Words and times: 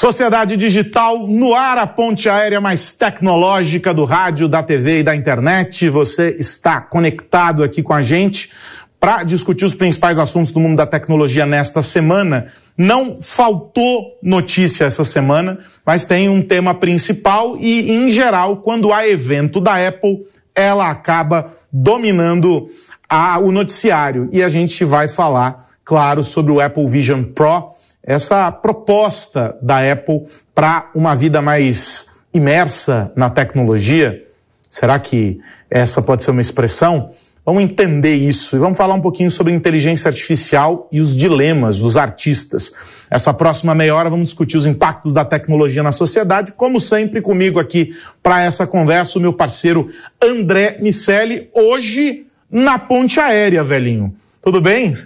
Sociedade 0.00 0.56
Digital 0.56 1.26
no 1.26 1.54
ar, 1.54 1.76
a 1.76 1.86
ponte 1.86 2.26
aérea 2.26 2.58
mais 2.58 2.90
tecnológica 2.90 3.92
do 3.92 4.06
rádio, 4.06 4.48
da 4.48 4.62
TV 4.62 5.00
e 5.00 5.02
da 5.02 5.14
internet. 5.14 5.90
Você 5.90 6.36
está 6.38 6.80
conectado 6.80 7.62
aqui 7.62 7.82
com 7.82 7.92
a 7.92 8.00
gente 8.00 8.50
para 8.98 9.22
discutir 9.24 9.66
os 9.66 9.74
principais 9.74 10.18
assuntos 10.18 10.52
do 10.52 10.58
mundo 10.58 10.78
da 10.78 10.86
tecnologia 10.86 11.44
nesta 11.44 11.82
semana. 11.82 12.50
Não 12.78 13.14
faltou 13.14 14.18
notícia 14.22 14.86
essa 14.86 15.04
semana, 15.04 15.58
mas 15.84 16.06
tem 16.06 16.30
um 16.30 16.40
tema 16.40 16.74
principal 16.74 17.58
e, 17.58 17.92
em 17.92 18.10
geral, 18.10 18.56
quando 18.56 18.94
há 18.94 19.06
evento 19.06 19.60
da 19.60 19.86
Apple, 19.86 20.24
ela 20.54 20.88
acaba 20.88 21.52
dominando 21.70 22.70
a, 23.06 23.38
o 23.38 23.52
noticiário. 23.52 24.30
E 24.32 24.42
a 24.42 24.48
gente 24.48 24.82
vai 24.82 25.08
falar, 25.08 25.68
claro, 25.84 26.24
sobre 26.24 26.52
o 26.52 26.58
Apple 26.58 26.88
Vision 26.88 27.22
Pro 27.22 27.78
essa 28.02 28.50
proposta 28.50 29.56
da 29.62 29.92
Apple 29.92 30.26
para 30.54 30.90
uma 30.94 31.14
vida 31.14 31.42
mais 31.42 32.06
imersa 32.32 33.12
na 33.16 33.28
tecnologia. 33.28 34.24
Será 34.68 34.98
que 34.98 35.40
essa 35.70 36.00
pode 36.00 36.22
ser 36.22 36.30
uma 36.30 36.40
expressão? 36.40 37.10
Vamos 37.44 37.62
entender 37.62 38.14
isso 38.14 38.54
e 38.54 38.58
vamos 38.58 38.76
falar 38.76 38.94
um 38.94 39.00
pouquinho 39.00 39.30
sobre 39.30 39.52
inteligência 39.52 40.08
artificial 40.08 40.88
e 40.92 41.00
os 41.00 41.16
dilemas 41.16 41.78
dos 41.78 41.96
artistas. 41.96 42.72
Essa 43.10 43.34
próxima 43.34 43.74
meia 43.74 43.94
hora 43.94 44.10
vamos 44.10 44.26
discutir 44.26 44.56
os 44.56 44.66
impactos 44.66 45.12
da 45.12 45.24
tecnologia 45.24 45.82
na 45.82 45.90
sociedade, 45.90 46.52
como 46.52 46.78
sempre 46.78 47.20
comigo 47.20 47.58
aqui 47.58 47.92
para 48.22 48.42
essa 48.42 48.66
conversa 48.66 49.18
o 49.18 49.22
meu 49.22 49.32
parceiro 49.32 49.90
André 50.22 50.78
Miceli, 50.80 51.50
hoje 51.52 52.26
na 52.50 52.78
ponte 52.78 53.18
aérea, 53.18 53.64
velhinho. 53.64 54.14
Tudo 54.42 54.60
bem? 54.60 54.96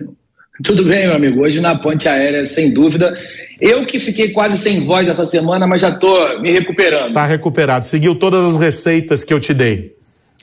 Tudo 0.62 0.84
bem, 0.84 1.06
meu 1.06 1.16
amigo. 1.16 1.42
Hoje 1.42 1.60
na 1.60 1.76
ponte 1.76 2.08
aérea, 2.08 2.44
sem 2.44 2.72
dúvida. 2.72 3.12
Eu 3.60 3.84
que 3.84 3.98
fiquei 3.98 4.30
quase 4.30 4.56
sem 4.58 4.84
voz 4.84 5.08
essa 5.08 5.26
semana, 5.26 5.66
mas 5.66 5.82
já 5.82 5.88
estou 5.88 6.40
me 6.40 6.52
recuperando. 6.52 7.14
Tá 7.14 7.26
recuperado. 7.26 7.84
Seguiu 7.84 8.14
todas 8.14 8.44
as 8.44 8.56
receitas 8.56 9.24
que 9.24 9.34
eu 9.34 9.40
te 9.40 9.52
dei. 9.52 9.96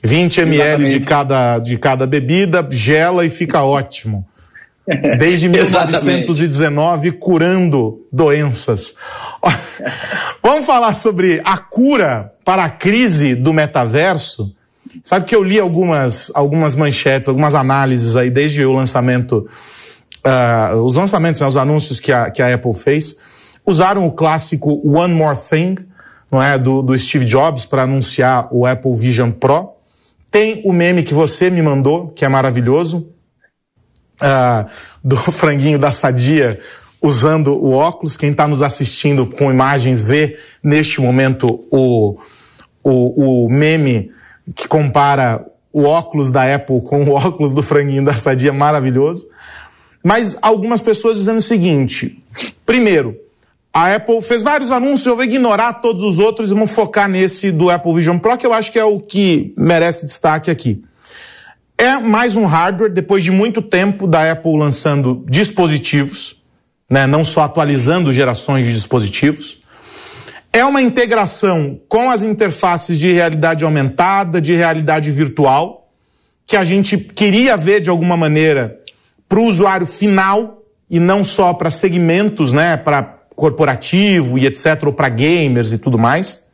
20 0.04 0.40
ml 0.42 0.88
de 0.88 1.00
cada, 1.00 1.58
de 1.58 1.78
cada 1.78 2.06
bebida, 2.06 2.66
gela 2.70 3.24
e 3.24 3.30
fica 3.30 3.62
ótimo. 3.62 4.26
Desde 5.18 5.48
1919, 5.48 7.12
curando 7.12 8.04
doenças. 8.12 8.96
Vamos 10.42 10.66
falar 10.66 10.92
sobre 10.92 11.40
a 11.44 11.56
cura 11.56 12.32
para 12.44 12.64
a 12.64 12.70
crise 12.70 13.34
do 13.34 13.52
metaverso? 13.52 14.54
Sabe 15.02 15.24
que 15.24 15.34
eu 15.34 15.42
li 15.42 15.58
algumas, 15.58 16.30
algumas 16.34 16.74
manchetes, 16.74 17.28
algumas 17.28 17.54
análises 17.54 18.14
aí 18.14 18.28
desde 18.28 18.62
o 18.64 18.72
lançamento 18.72 19.48
uh, 20.26 20.82
os 20.82 20.96
lançamentos, 20.96 21.40
né, 21.40 21.46
os 21.46 21.56
anúncios 21.56 22.00
que 22.00 22.12
a, 22.12 22.30
que 22.30 22.42
a 22.42 22.54
Apple 22.54 22.74
fez, 22.74 23.16
usaram 23.66 24.06
o 24.06 24.12
clássico 24.12 24.80
One 24.84 25.14
More 25.14 25.36
Thing, 25.36 25.76
não 26.30 26.42
é, 26.42 26.58
do, 26.58 26.82
do 26.82 26.98
Steve 26.98 27.24
Jobs 27.24 27.66
para 27.66 27.82
anunciar 27.82 28.48
o 28.50 28.66
Apple 28.66 28.94
Vision 28.94 29.30
Pro. 29.30 29.72
Tem 30.30 30.62
o 30.64 30.72
meme 30.72 31.02
que 31.02 31.12
você 31.12 31.50
me 31.50 31.60
mandou, 31.60 32.08
que 32.08 32.24
é 32.24 32.28
maravilhoso, 32.28 33.08
uh, 34.22 34.66
do 35.04 35.16
franguinho 35.30 35.78
da 35.78 35.92
Sadia 35.92 36.58
usando 37.02 37.52
o 37.52 37.72
óculos. 37.72 38.16
Quem 38.16 38.30
está 38.30 38.46
nos 38.46 38.62
assistindo 38.62 39.26
com 39.26 39.50
imagens 39.50 40.02
vê 40.02 40.38
neste 40.62 41.00
momento 41.00 41.66
o, 41.70 42.16
o, 42.82 43.44
o 43.44 43.50
meme 43.50 44.10
que 44.54 44.66
compara 44.68 45.44
o 45.72 45.84
óculos 45.84 46.30
da 46.30 46.54
Apple 46.54 46.80
com 46.82 47.02
o 47.04 47.12
óculos 47.12 47.54
do 47.54 47.62
franguinho 47.62 48.04
da 48.04 48.14
Sadia, 48.14 48.52
maravilhoso. 48.52 49.26
Mas 50.02 50.36
algumas 50.42 50.80
pessoas 50.80 51.16
dizendo 51.16 51.38
o 51.38 51.42
seguinte: 51.42 52.22
primeiro, 52.66 53.16
a 53.72 53.94
Apple 53.94 54.20
fez 54.20 54.42
vários 54.42 54.70
anúncios, 54.70 55.06
eu 55.06 55.16
vou 55.16 55.24
ignorar 55.24 55.74
todos 55.74 56.02
os 56.02 56.18
outros 56.18 56.50
e 56.50 56.54
vamos 56.54 56.72
focar 56.72 57.08
nesse 57.08 57.50
do 57.50 57.70
Apple 57.70 57.94
Vision 57.94 58.18
Pro, 58.18 58.36
que 58.36 58.46
eu 58.46 58.52
acho 58.52 58.70
que 58.70 58.78
é 58.78 58.84
o 58.84 59.00
que 59.00 59.54
merece 59.56 60.04
destaque 60.04 60.50
aqui. 60.50 60.84
É 61.78 61.98
mais 61.98 62.36
um 62.36 62.44
hardware, 62.44 62.92
depois 62.92 63.24
de 63.24 63.30
muito 63.30 63.62
tempo 63.62 64.06
da 64.06 64.30
Apple 64.30 64.58
lançando 64.58 65.24
dispositivos, 65.28 66.42
né, 66.88 67.06
não 67.06 67.24
só 67.24 67.40
atualizando 67.42 68.12
gerações 68.12 68.66
de 68.66 68.74
dispositivos. 68.74 69.62
É 70.52 70.62
uma 70.66 70.82
integração 70.82 71.80
com 71.88 72.10
as 72.10 72.22
interfaces 72.22 72.98
de 72.98 73.10
realidade 73.10 73.64
aumentada, 73.64 74.38
de 74.38 74.54
realidade 74.54 75.10
virtual, 75.10 75.90
que 76.44 76.56
a 76.56 76.64
gente 76.64 76.98
queria 76.98 77.56
ver 77.56 77.80
de 77.80 77.88
alguma 77.88 78.18
maneira 78.18 78.81
para 79.32 79.40
o 79.40 79.46
usuário 79.46 79.86
final 79.86 80.62
e 80.90 81.00
não 81.00 81.24
só 81.24 81.54
para 81.54 81.70
segmentos, 81.70 82.52
né, 82.52 82.76
para 82.76 83.02
corporativo 83.34 84.36
e 84.36 84.44
etc, 84.44 84.84
ou 84.84 84.92
para 84.92 85.08
gamers 85.08 85.72
e 85.72 85.78
tudo 85.78 85.98
mais. 85.98 86.48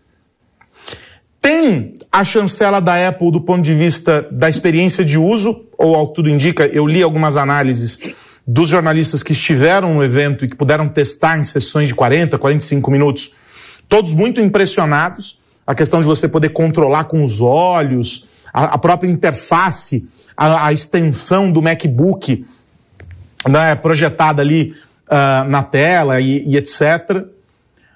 Tem 1.40 1.96
a 2.12 2.22
chancela 2.22 2.80
da 2.80 3.08
Apple 3.08 3.32
do 3.32 3.40
ponto 3.40 3.62
de 3.62 3.74
vista 3.74 4.28
da 4.30 4.48
experiência 4.48 5.04
de 5.04 5.18
uso, 5.18 5.66
ou 5.76 5.96
ao 5.96 6.06
que 6.06 6.14
tudo 6.14 6.30
indica, 6.30 6.68
eu 6.68 6.86
li 6.86 7.02
algumas 7.02 7.36
análises 7.36 7.98
dos 8.46 8.68
jornalistas 8.68 9.24
que 9.24 9.32
estiveram 9.32 9.94
no 9.94 10.04
evento 10.04 10.44
e 10.44 10.48
que 10.48 10.54
puderam 10.54 10.86
testar 10.86 11.36
em 11.36 11.42
sessões 11.42 11.88
de 11.88 11.96
40, 11.96 12.38
45 12.38 12.92
minutos, 12.92 13.32
todos 13.88 14.12
muito 14.12 14.40
impressionados. 14.40 15.40
A 15.66 15.74
questão 15.74 16.00
de 16.00 16.06
você 16.06 16.28
poder 16.28 16.50
controlar 16.50 17.06
com 17.06 17.24
os 17.24 17.40
olhos, 17.40 18.28
a, 18.54 18.74
a 18.74 18.78
própria 18.78 19.10
interface, 19.10 20.08
a, 20.36 20.68
a 20.68 20.72
extensão 20.72 21.50
do 21.50 21.60
MacBook 21.60 22.46
né, 23.46 23.74
projetada 23.76 24.42
ali 24.42 24.74
uh, 25.06 25.48
na 25.48 25.62
tela 25.62 26.20
e, 26.20 26.44
e 26.46 26.56
etc. 26.56 27.24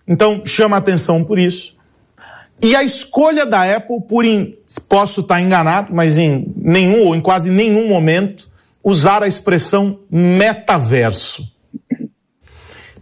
Então, 0.06 0.42
chama 0.44 0.76
atenção 0.76 1.24
por 1.24 1.38
isso. 1.38 1.76
E 2.60 2.76
a 2.76 2.82
escolha 2.82 3.44
da 3.44 3.76
Apple, 3.76 4.00
por 4.08 4.24
em, 4.24 4.56
posso 4.88 5.20
estar 5.20 5.40
enganado, 5.40 5.92
mas 5.92 6.16
em 6.16 6.52
nenhum 6.56 7.06
ou 7.06 7.16
em 7.16 7.20
quase 7.20 7.50
nenhum 7.50 7.88
momento, 7.88 8.48
usar 8.84 9.22
a 9.22 9.26
expressão 9.26 10.00
metaverso. 10.10 11.50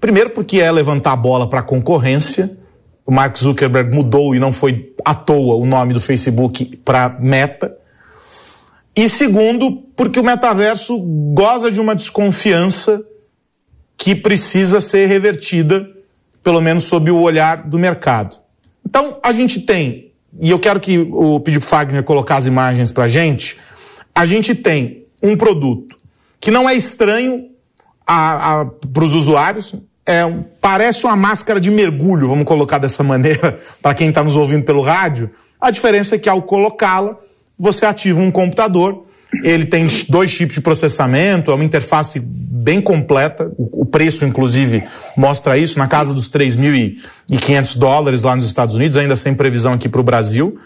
Primeiro, 0.00 0.30
porque 0.30 0.60
é 0.60 0.72
levantar 0.72 1.12
a 1.12 1.16
bola 1.16 1.48
para 1.48 1.60
a 1.60 1.62
concorrência. 1.62 2.58
O 3.04 3.12
Mark 3.12 3.36
Zuckerberg 3.36 3.94
mudou 3.94 4.34
e 4.34 4.38
não 4.38 4.50
foi 4.50 4.94
à 5.04 5.14
toa 5.14 5.56
o 5.56 5.66
nome 5.66 5.92
do 5.92 6.00
Facebook 6.00 6.78
para 6.78 7.16
Meta. 7.20 7.76
E 8.96 9.08
segundo, 9.08 9.82
porque 9.96 10.18
o 10.18 10.24
metaverso 10.24 10.98
goza 11.34 11.70
de 11.70 11.80
uma 11.80 11.94
desconfiança 11.94 13.02
que 13.96 14.14
precisa 14.14 14.80
ser 14.80 15.06
revertida, 15.06 15.88
pelo 16.42 16.60
menos 16.60 16.84
sob 16.84 17.10
o 17.10 17.20
olhar 17.20 17.68
do 17.68 17.78
mercado. 17.78 18.36
Então, 18.84 19.18
a 19.22 19.30
gente 19.30 19.60
tem, 19.60 20.12
e 20.40 20.50
eu 20.50 20.58
quero 20.58 20.80
que 20.80 20.98
o 20.98 21.38
Pedro 21.40 21.60
Fagner 21.60 22.02
colocar 22.02 22.36
as 22.36 22.46
imagens 22.46 22.90
para 22.90 23.04
a 23.04 23.08
gente, 23.08 23.58
a 24.14 24.26
gente 24.26 24.54
tem 24.54 25.04
um 25.22 25.36
produto 25.36 25.96
que 26.40 26.50
não 26.50 26.68
é 26.68 26.74
estranho 26.74 27.50
para 28.04 29.04
os 29.04 29.14
usuários, 29.14 29.74
é, 30.06 30.22
parece 30.60 31.04
uma 31.04 31.14
máscara 31.14 31.60
de 31.60 31.70
mergulho, 31.70 32.26
vamos 32.26 32.44
colocar 32.44 32.78
dessa 32.78 33.02
maneira, 33.04 33.60
para 33.80 33.94
quem 33.94 34.08
está 34.08 34.24
nos 34.24 34.34
ouvindo 34.34 34.64
pelo 34.64 34.80
rádio. 34.80 35.30
A 35.60 35.70
diferença 35.70 36.16
é 36.16 36.18
que 36.18 36.28
ao 36.28 36.42
colocá-la, 36.42 37.16
você 37.60 37.84
ativa 37.84 38.18
um 38.18 38.30
computador, 38.30 39.04
ele 39.44 39.66
tem 39.66 39.86
dois 40.08 40.32
tipos 40.34 40.54
de 40.54 40.62
processamento, 40.62 41.50
é 41.50 41.54
uma 41.54 41.62
interface 41.62 42.18
bem 42.18 42.80
completa, 42.80 43.52
o, 43.58 43.84
preço, 43.84 44.24
inclusive, 44.24 44.82
mostra 45.14 45.58
isso, 45.58 45.78
na 45.78 45.86
casa 45.86 46.14
dos 46.14 46.30
3.500 46.30 47.76
dólares 47.76 48.22
lá 48.22 48.34
nos 48.34 48.46
Estados 48.46 48.74
Unidos, 48.74 48.96
ainda 48.96 49.14
sem 49.14 49.34
previsão 49.34 49.74
aqui 49.74 49.90
para 49.90 50.00
o 50.00 50.04
Brasil, 50.04 50.58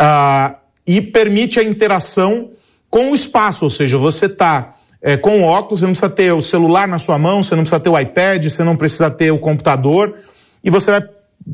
uh, 0.00 0.54
e 0.86 1.00
permite 1.00 1.58
a 1.58 1.64
interação 1.64 2.50
com 2.88 3.10
o 3.10 3.14
espaço, 3.14 3.64
ou 3.64 3.70
seja, 3.70 3.98
você 3.98 4.26
está 4.26 4.74
é, 5.02 5.16
com 5.16 5.40
o 5.40 5.44
óculos, 5.44 5.80
você 5.80 5.86
não 5.86 5.92
precisa 5.92 6.10
ter 6.10 6.32
o 6.32 6.40
celular 6.40 6.86
na 6.86 6.98
sua 6.98 7.18
mão, 7.18 7.42
você 7.42 7.56
não 7.56 7.62
precisa 7.62 7.80
ter 7.80 7.90
o 7.90 7.98
iPad, 7.98 8.44
você 8.44 8.62
não 8.62 8.76
precisa 8.76 9.10
ter 9.10 9.32
o 9.32 9.38
computador, 9.38 10.14
e 10.62 10.70
você 10.70 10.92
vai 10.92 11.02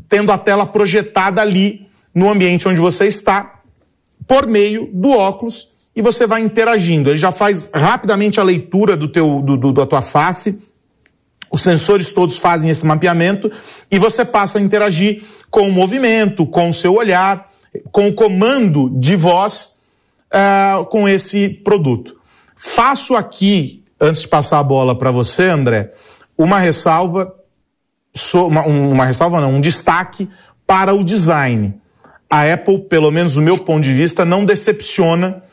tendo 0.07 0.31
a 0.31 0.37
tela 0.37 0.65
projetada 0.65 1.41
ali 1.41 1.87
no 2.13 2.29
ambiente 2.29 2.67
onde 2.67 2.79
você 2.79 3.05
está, 3.05 3.56
por 4.27 4.45
meio 4.45 4.89
do 4.93 5.11
óculos 5.11 5.69
e 5.95 6.01
você 6.01 6.27
vai 6.27 6.41
interagindo. 6.41 7.09
Ele 7.09 7.17
já 7.17 7.31
faz 7.31 7.71
rapidamente 7.73 8.39
a 8.39 8.43
leitura 8.43 8.95
do 8.95 9.07
teu, 9.07 9.41
do, 9.41 9.57
do, 9.57 9.71
da 9.71 9.85
tua 9.85 10.01
face, 10.01 10.61
os 11.49 11.61
sensores 11.61 12.11
todos 12.11 12.37
fazem 12.37 12.69
esse 12.69 12.85
mapeamento 12.85 13.49
e 13.89 13.97
você 13.97 14.25
passa 14.25 14.59
a 14.59 14.61
interagir 14.61 15.23
com 15.49 15.67
o 15.67 15.71
movimento, 15.71 16.45
com 16.45 16.69
o 16.69 16.73
seu 16.73 16.93
olhar, 16.93 17.49
com 17.91 18.09
o 18.09 18.13
comando 18.13 18.89
de 18.89 19.15
voz 19.15 19.79
uh, 20.27 20.85
com 20.85 21.07
esse 21.07 21.49
produto. 21.49 22.17
Faço 22.55 23.15
aqui, 23.15 23.83
antes 23.99 24.21
de 24.21 24.27
passar 24.27 24.59
a 24.59 24.63
bola 24.63 24.97
para 24.97 25.09
você, 25.09 25.43
André, 25.43 25.93
uma 26.37 26.59
ressalva, 26.59 27.33
uma, 28.33 28.65
uma 28.67 29.05
ressalva 29.05 29.39
não, 29.39 29.55
um 29.55 29.61
destaque 29.61 30.29
para 30.65 30.93
o 30.93 31.03
design 31.03 31.79
a 32.29 32.53
Apple, 32.53 32.79
pelo 32.79 33.11
menos 33.11 33.35
do 33.35 33.41
meu 33.41 33.59
ponto 33.59 33.83
de 33.83 33.93
vista, 33.93 34.25
não 34.25 34.43
decepciona 34.43 35.43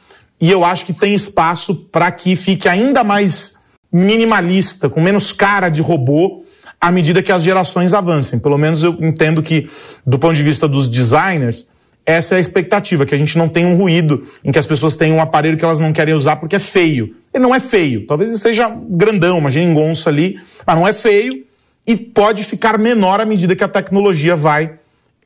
e 0.40 0.50
eu 0.50 0.64
acho 0.64 0.84
que 0.84 0.92
tem 0.92 1.14
espaço 1.14 1.74
para 1.90 2.10
que 2.10 2.36
fique 2.36 2.68
ainda 2.68 3.04
mais 3.04 3.54
minimalista, 3.92 4.90
com 4.90 5.00
menos 5.00 5.32
cara 5.32 5.68
de 5.68 5.80
robô, 5.80 6.44
à 6.80 6.90
medida 6.90 7.22
que 7.22 7.32
as 7.32 7.42
gerações 7.42 7.94
avancem. 7.94 8.38
Pelo 8.38 8.58
menos 8.58 8.82
eu 8.82 8.96
entendo 9.00 9.42
que, 9.42 9.70
do 10.04 10.18
ponto 10.18 10.34
de 10.34 10.42
vista 10.42 10.66
dos 10.66 10.88
designers, 10.88 11.68
essa 12.04 12.34
é 12.34 12.38
a 12.38 12.40
expectativa, 12.40 13.06
que 13.06 13.14
a 13.14 13.18
gente 13.18 13.38
não 13.38 13.48
tenha 13.48 13.68
um 13.68 13.76
ruído 13.76 14.26
em 14.44 14.52
que 14.52 14.58
as 14.58 14.66
pessoas 14.66 14.96
tenham 14.96 15.16
um 15.16 15.20
aparelho 15.22 15.56
que 15.56 15.64
elas 15.64 15.80
não 15.80 15.92
querem 15.92 16.12
usar 16.12 16.36
porque 16.36 16.56
é 16.56 16.60
feio. 16.60 17.16
Ele 17.32 17.42
não 17.42 17.54
é 17.54 17.60
feio, 17.60 18.06
talvez 18.06 18.28
ele 18.28 18.38
seja 18.38 18.68
grandão, 18.90 19.38
uma 19.38 19.50
geringonça 19.50 20.10
ali, 20.10 20.38
mas 20.66 20.76
não 20.76 20.86
é 20.86 20.92
feio 20.92 21.44
e 21.86 21.96
pode 21.96 22.44
ficar 22.44 22.78
menor 22.78 23.20
à 23.20 23.24
medida 23.24 23.56
que 23.56 23.64
a 23.64 23.68
tecnologia 23.68 24.36
vai 24.36 24.74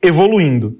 evoluindo. 0.01 0.77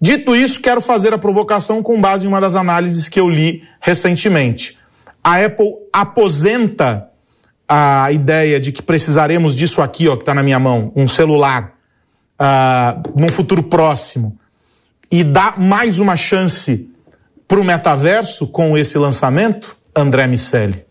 Dito 0.00 0.34
isso, 0.36 0.60
quero 0.60 0.80
fazer 0.80 1.12
a 1.12 1.18
provocação 1.18 1.82
com 1.82 2.00
base 2.00 2.24
em 2.24 2.28
uma 2.28 2.40
das 2.40 2.54
análises 2.54 3.08
que 3.08 3.18
eu 3.18 3.28
li 3.28 3.64
recentemente. 3.80 4.78
A 5.22 5.44
Apple 5.44 5.74
aposenta 5.92 7.08
a 7.68 8.10
ideia 8.12 8.60
de 8.60 8.72
que 8.72 8.80
precisaremos 8.80 9.54
disso 9.54 9.82
aqui, 9.82 10.08
ó, 10.08 10.16
que 10.16 10.22
está 10.22 10.34
na 10.34 10.42
minha 10.42 10.58
mão, 10.58 10.92
um 10.94 11.08
celular, 11.08 11.74
uh, 12.40 13.20
num 13.20 13.28
futuro 13.28 13.62
próximo, 13.62 14.38
e 15.10 15.24
dá 15.24 15.54
mais 15.58 15.98
uma 15.98 16.16
chance 16.16 16.88
para 17.46 17.58
o 17.58 17.64
metaverso 17.64 18.46
com 18.46 18.78
esse 18.78 18.96
lançamento, 18.98 19.76
André 19.94 20.26
Miceli? 20.26 20.84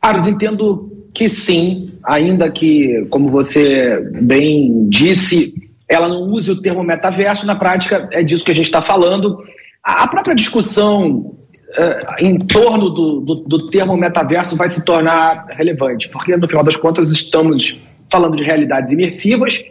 Carlos, 0.00 0.26
entendo 0.26 0.90
que 1.12 1.28
sim, 1.28 1.90
ainda 2.04 2.50
que, 2.50 3.06
como 3.10 3.28
você 3.28 4.00
bem 4.22 4.88
disse, 4.88 5.52
ela 5.88 6.06
não 6.06 6.22
use 6.22 6.50
o 6.50 6.60
termo 6.60 6.82
metaverso, 6.82 7.46
na 7.46 7.56
prática 7.56 8.08
é 8.12 8.22
disso 8.22 8.44
que 8.44 8.52
a 8.52 8.54
gente 8.54 8.66
está 8.66 8.82
falando. 8.82 9.42
A 9.82 10.06
própria 10.06 10.34
discussão 10.34 11.08
uh, 11.08 12.14
em 12.20 12.36
torno 12.38 12.90
do, 12.90 13.20
do, 13.20 13.34
do, 13.36 13.66
termo 13.66 13.96
metaverso 13.96 14.54
vai 14.54 14.68
se 14.68 14.84
tornar 14.84 15.46
relevante, 15.48 16.08
porque 16.10 16.36
no 16.36 16.46
final 16.46 16.62
das 16.62 16.76
contas 16.76 17.10
estamos 17.10 17.80
falando 18.10 18.36
de 18.36 18.44
realidades 18.44 18.92
imersivas, 18.92 19.64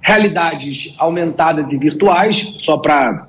realidades 0.00 0.94
aumentadas 0.98 1.70
e 1.72 1.78
virtuais, 1.78 2.56
só 2.60 2.78
para 2.78 3.28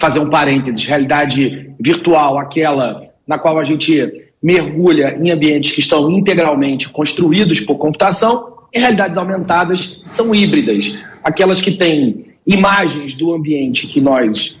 fazer 0.00 0.18
um 0.18 0.28
parênteses, 0.28 0.84
realidade 0.84 1.72
virtual, 1.78 2.38
aquela 2.38 3.06
na 3.26 3.38
qual 3.38 3.58
a 3.58 3.64
gente 3.64 4.26
mergulha 4.42 5.16
em 5.20 5.30
ambientes 5.30 5.72
que 5.72 5.80
estão 5.80 6.10
integralmente 6.10 6.88
construídos 6.88 7.60
por 7.60 7.76
computação, 7.76 8.56
e 8.72 8.78
realidades 8.78 9.16
aumentadas 9.16 10.00
são 10.10 10.34
híbridas, 10.34 10.96
aquelas 11.26 11.60
que 11.60 11.72
têm 11.72 12.26
imagens 12.46 13.14
do 13.14 13.34
ambiente 13.34 13.88
que 13.88 14.00
nós 14.00 14.56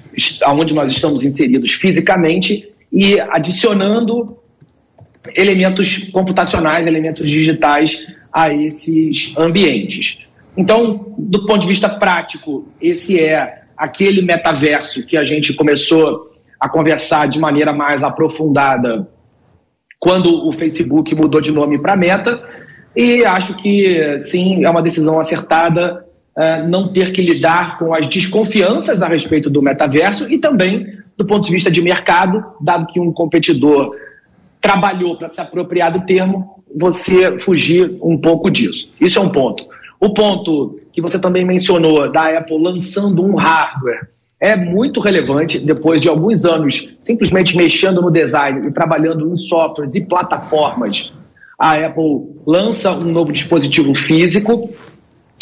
onde 0.48 0.74
nós 0.74 0.90
estamos 0.90 1.22
inseridos 1.22 1.72
fisicamente 1.72 2.68
e 2.92 3.20
adicionando 3.20 4.36
elementos 5.32 6.08
computacionais, 6.08 6.84
elementos 6.84 7.30
digitais 7.30 8.04
a 8.32 8.52
esses 8.52 9.36
ambientes. 9.38 10.18
Então, 10.56 11.14
do 11.16 11.46
ponto 11.46 11.60
de 11.60 11.68
vista 11.68 11.88
prático, 11.88 12.66
esse 12.80 13.20
é 13.20 13.62
aquele 13.76 14.22
metaverso 14.22 15.06
que 15.06 15.16
a 15.16 15.22
gente 15.22 15.52
começou 15.52 16.32
a 16.58 16.68
conversar 16.68 17.28
de 17.28 17.38
maneira 17.38 17.72
mais 17.72 18.02
aprofundada 18.02 19.08
quando 20.00 20.48
o 20.48 20.52
Facebook 20.52 21.14
mudou 21.14 21.40
de 21.40 21.52
nome 21.52 21.78
para 21.78 21.94
Meta. 21.94 22.42
E 22.96 23.24
acho 23.24 23.54
que, 23.56 24.20
sim, 24.22 24.64
é 24.64 24.70
uma 24.70 24.82
decisão 24.82 25.20
acertada 25.20 26.05
uh, 26.36 26.68
não 26.68 26.88
ter 26.88 27.12
que 27.12 27.22
lidar 27.22 27.78
com 27.78 27.94
as 27.94 28.08
desconfianças 28.08 29.02
a 29.02 29.08
respeito 29.08 29.48
do 29.48 29.62
metaverso 29.62 30.30
e 30.30 30.38
também 30.38 30.96
do 31.16 31.24
ponto 31.24 31.46
de 31.46 31.52
vista 31.52 31.70
de 31.70 31.80
mercado, 31.80 32.44
dado 32.60 32.86
que 32.86 33.00
um 33.00 33.12
competidor 33.12 33.94
trabalhou 34.60 35.16
para 35.16 35.30
se 35.30 35.40
apropriar 35.40 35.92
do 35.92 36.04
termo, 36.04 36.62
você 36.76 37.38
fugir 37.38 37.96
um 38.02 38.18
pouco 38.18 38.50
disso. 38.50 38.90
Isso 39.00 39.18
é 39.18 39.22
um 39.22 39.30
ponto. 39.30 39.64
O 39.98 40.12
ponto 40.12 40.78
que 40.92 41.00
você 41.00 41.18
também 41.18 41.44
mencionou 41.44 42.10
da 42.10 42.38
Apple 42.38 42.62
lançando 42.62 43.24
um 43.24 43.34
hardware 43.34 44.08
é 44.38 44.54
muito 44.54 45.00
relevante 45.00 45.58
depois 45.58 46.00
de 46.00 46.08
alguns 46.08 46.44
anos 46.44 46.94
simplesmente 47.02 47.56
mexendo 47.56 48.02
no 48.02 48.10
design 48.10 48.68
e 48.68 48.72
trabalhando 48.72 49.32
em 49.32 49.38
softwares 49.38 49.94
e 49.94 50.04
plataformas. 50.04 51.14
A 51.58 51.72
Apple 51.86 52.34
lança 52.46 52.92
um 52.92 53.10
novo 53.10 53.32
dispositivo 53.32 53.94
físico 53.94 54.68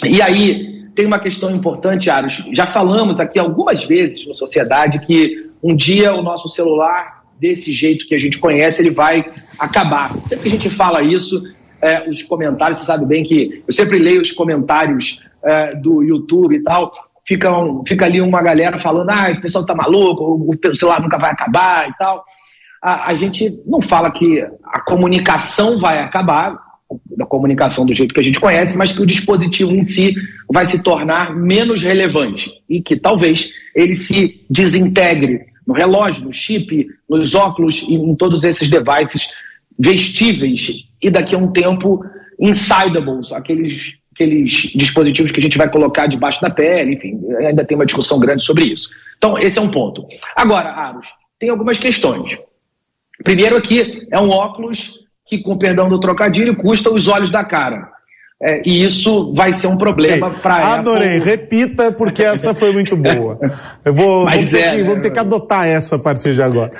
e 0.05 0.23
aí 0.23 0.74
tem 0.95 1.07
uma 1.07 1.19
questão 1.19 1.51
importante, 1.51 2.09
Aros. 2.09 2.45
Já 2.53 2.67
falamos 2.67 3.19
aqui 3.21 3.39
algumas 3.39 3.85
vezes 3.85 4.27
na 4.27 4.35
sociedade 4.35 5.01
que 5.01 5.51
um 5.63 5.75
dia 5.75 6.15
o 6.15 6.23
nosso 6.23 6.49
celular, 6.49 7.25
desse 7.39 7.73
jeito 7.73 8.07
que 8.07 8.15
a 8.15 8.19
gente 8.19 8.39
conhece, 8.39 8.83
ele 8.83 8.91
vai 8.91 9.25
acabar. 9.59 10.13
Sempre 10.29 10.51
que 10.51 10.57
a 10.57 10.61
gente 10.61 10.71
fala 10.71 11.03
isso, 11.03 11.43
é, 11.83 12.09
os 12.09 12.23
comentários, 12.23 12.79
você 12.79 12.87
sabe 12.87 13.05
bem 13.07 13.23
que 13.23 13.63
eu 13.67 13.75
sempre 13.75 13.99
leio 13.99 14.21
os 14.21 14.33
comentários 14.33 15.23
é, 15.43 15.75
do 15.75 16.03
YouTube 16.03 16.55
e 16.55 16.63
tal, 16.63 16.93
fica, 17.27 17.51
um, 17.51 17.85
fica 17.87 18.05
ali 18.05 18.21
uma 18.21 18.41
galera 18.41 18.79
falando, 18.79 19.11
ah, 19.11 19.33
o 19.37 19.41
pessoal 19.41 19.67
tá 19.67 19.75
maluco, 19.75 20.49
o 20.49 20.77
celular 20.77 21.01
nunca 21.01 21.19
vai 21.19 21.31
acabar 21.31 21.89
e 21.89 21.95
tal. 21.97 22.25
A, 22.83 23.09
a 23.09 23.15
gente 23.15 23.61
não 23.67 23.83
fala 23.83 24.11
que 24.11 24.47
a 24.65 24.81
comunicação 24.81 25.79
vai 25.79 26.01
acabar, 26.01 26.57
da 27.17 27.27
comunicação 27.27 27.85
do 27.85 27.95
jeito 27.95 28.15
que 28.15 28.21
a 28.21 28.25
gente 28.25 28.41
conhece, 28.41 28.77
mas 28.77 28.93
que 28.93 29.03
o 29.03 29.07
dispositivo 29.07 29.73
em 29.73 29.85
si 29.87 30.15
vai 30.49 30.67
se 30.67 30.83
tornar 30.83 31.35
menos 31.35 31.83
relevante 31.83 32.51
e 32.69 32.83
que 32.83 32.97
talvez 32.97 33.53
ele 33.75 33.95
se 33.95 34.45
desintegre 34.49 35.47
no 35.67 35.75
relógio, 35.75 36.25
no 36.25 36.33
chip, 36.33 36.87
nos 37.09 37.35
óculos 37.35 37.83
e 37.89 37.95
em 37.95 38.15
todos 38.15 38.45
esses 38.45 38.69
devices 38.69 39.35
vestíveis 39.79 40.85
e 41.03 41.11
daqui 41.11 41.35
a 41.35 41.39
um 41.39 41.51
tempo 41.51 42.05
insidables, 42.39 43.33
aqueles, 43.33 43.95
aqueles 44.13 44.53
dispositivos 44.75 45.31
que 45.31 45.41
a 45.41 45.43
gente 45.43 45.59
vai 45.59 45.71
colocar 45.71 46.07
debaixo 46.07 46.41
da 46.41 46.51
pele, 46.51 46.95
enfim, 46.95 47.21
ainda 47.39 47.65
tem 47.65 47.77
uma 47.77 47.87
discussão 47.87 48.19
grande 48.19 48.45
sobre 48.45 48.65
isso. 48.65 48.89
Então, 49.17 49.39
esse 49.39 49.59
é 49.59 49.63
um 49.63 49.71
ponto. 49.71 50.07
Agora, 50.37 50.71
Aros, 50.71 51.09
tem 51.39 51.49
algumas 51.49 51.79
questões. 51.79 52.39
Primeiro 53.23 53.57
aqui, 53.57 54.07
é 54.11 54.21
um 54.21 54.31
óculos 54.31 55.04
que, 55.27 55.43
com 55.43 55.57
perdão 55.57 55.89
do 55.89 55.99
trocadilho, 55.99 56.57
custa 56.57 56.91
os 56.91 57.09
olhos 57.09 57.31
da 57.31 57.45
cara. 57.45 57.95
É, 58.43 58.61
e 58.67 58.85
isso 58.85 59.33
vai 59.33 59.53
ser 59.53 59.69
um 59.69 59.79
problema 59.79 60.29
para 60.29 60.57
a 60.57 60.75
Adorei, 60.75 61.19
Apple. 61.19 61.31
repita, 61.31 61.93
porque 61.93 62.23
essa 62.23 62.53
foi 62.53 62.73
muito 62.73 62.97
boa. 62.97 63.39
Eu 63.85 63.95
vou, 63.95 64.25
vou 64.29 64.45
ter, 64.45 64.57
é, 64.59 64.77
que, 64.77 64.83
vou 64.83 65.01
ter 65.01 65.11
que 65.11 65.19
adotar 65.19 65.67
essa 65.67 65.97
a 65.97 65.99
partir 65.99 66.35
de 66.35 66.43
agora. 66.43 66.73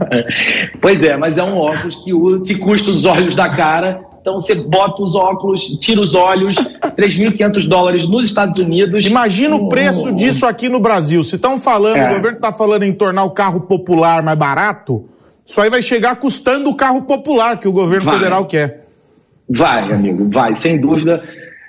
pois 0.80 1.02
é, 1.02 1.16
mas 1.16 1.36
é 1.36 1.42
um 1.42 1.58
óculos 1.58 1.96
que, 1.96 2.12
que 2.46 2.54
custa 2.60 2.92
os 2.92 3.04
olhos 3.04 3.34
da 3.34 3.48
cara. 3.50 4.00
Então 4.22 4.34
você 4.34 4.54
bota 4.54 5.02
os 5.02 5.14
óculos, 5.14 5.62
tira 5.80 6.00
os 6.00 6.14
olhos, 6.14 6.56
3.500 6.56 7.68
dólares 7.68 8.08
nos 8.08 8.24
Estados 8.24 8.56
Unidos. 8.58 9.04
Imagina 9.04 9.56
o 9.56 9.68
preço 9.68 10.14
disso 10.14 10.46
aqui 10.46 10.68
no 10.68 10.78
Brasil. 10.78 11.22
Se 11.24 11.34
estão 11.34 11.58
falando, 11.58 11.96
é. 11.96 12.06
o 12.06 12.14
governo 12.14 12.36
está 12.36 12.52
falando 12.52 12.84
em 12.84 12.92
tornar 12.92 13.24
o 13.24 13.30
carro 13.32 13.62
popular 13.62 14.22
mais 14.22 14.38
barato, 14.38 15.04
isso 15.50 15.60
aí 15.60 15.68
vai 15.68 15.82
chegar 15.82 16.14
custando 16.14 16.70
o 16.70 16.76
carro 16.76 17.02
popular 17.02 17.58
que 17.58 17.66
o 17.66 17.72
governo 17.72 18.04
vai. 18.04 18.14
federal 18.14 18.46
quer. 18.46 18.86
Vai, 19.48 19.92
amigo, 19.92 20.28
vai, 20.30 20.54
sem 20.54 20.80
dúvida. 20.80 21.24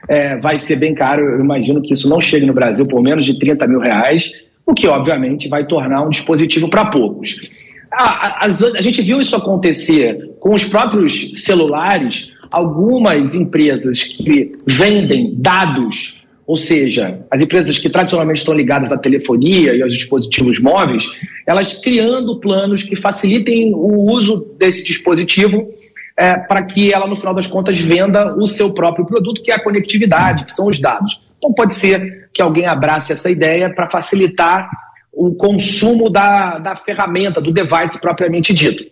É, 0.07 0.38
vai 0.38 0.59
ser 0.59 0.75
bem 0.75 0.93
caro. 0.93 1.23
Eu 1.23 1.39
imagino 1.39 1.81
que 1.81 1.91
isso 1.91 2.07
não 2.07 2.21
chegue 2.21 2.45
no 2.45 2.53
Brasil 2.53 2.85
por 2.85 3.01
menos 3.01 3.25
de 3.25 3.39
30 3.39 3.65
mil 3.65 3.79
reais, 3.79 4.33
o 4.67 4.75
que 4.75 4.85
obviamente 4.88 5.50
vai 5.50 5.65
tornar 5.65 6.03
um 6.03 6.09
dispositivo 6.09 6.69
para 6.69 6.85
poucos. 6.85 7.50
A, 7.91 8.45
a, 8.45 8.45
a, 8.45 8.81
gente 8.83 9.01
viu 9.01 9.19
isso 9.19 9.35
acontecer 9.35 10.29
com 10.39 10.53
os 10.53 10.63
próprios 10.63 11.43
celulares, 11.43 12.33
algumas 12.51 13.33
empresas 13.33 14.03
que 14.03 14.51
vendem 14.67 15.33
dados 15.35 16.20
ou 16.45 16.57
seja, 16.57 17.25
as 17.29 17.41
empresas 17.41 17.77
que 17.77 17.89
tradicionalmente 17.89 18.39
estão 18.39 18.53
ligadas 18.53 18.91
à 18.91 18.98
telefonia 18.98 19.74
e 19.74 19.81
aos 19.81 19.93
dispositivos 19.93 20.60
móveis, 20.60 21.12
elas 21.45 21.79
criando 21.79 22.39
planos 22.39 22.83
que 22.83 22.95
facilitem 22.95 23.74
o 23.74 24.12
uso 24.12 24.53
desse 24.57 24.83
dispositivo 24.83 25.71
é, 26.17 26.36
para 26.36 26.63
que 26.63 26.93
ela, 26.93 27.07
no 27.07 27.17
final 27.17 27.33
das 27.33 27.48
contas, 27.48 27.79
venda 27.79 28.36
o 28.36 28.45
seu 28.45 28.74
próprio 28.74 29.05
produto, 29.05 29.41
que 29.41 29.51
é 29.51 29.55
a 29.55 29.63
conectividade, 29.63 30.45
que 30.45 30.51
são 30.51 30.67
os 30.67 30.79
dados. 30.79 31.24
Então, 31.38 31.53
pode 31.53 31.74
ser 31.74 32.29
que 32.33 32.41
alguém 32.41 32.65
abrace 32.65 33.12
essa 33.12 33.29
ideia 33.29 33.74
para 33.74 33.89
facilitar 33.89 34.69
o 35.12 35.33
consumo 35.36 36.10
da, 36.10 36.60
da 36.60 36.75
ferramenta, 36.75 37.41
do 37.41 37.51
device 37.51 38.00
propriamente 38.00 38.53
dito. 38.53 38.83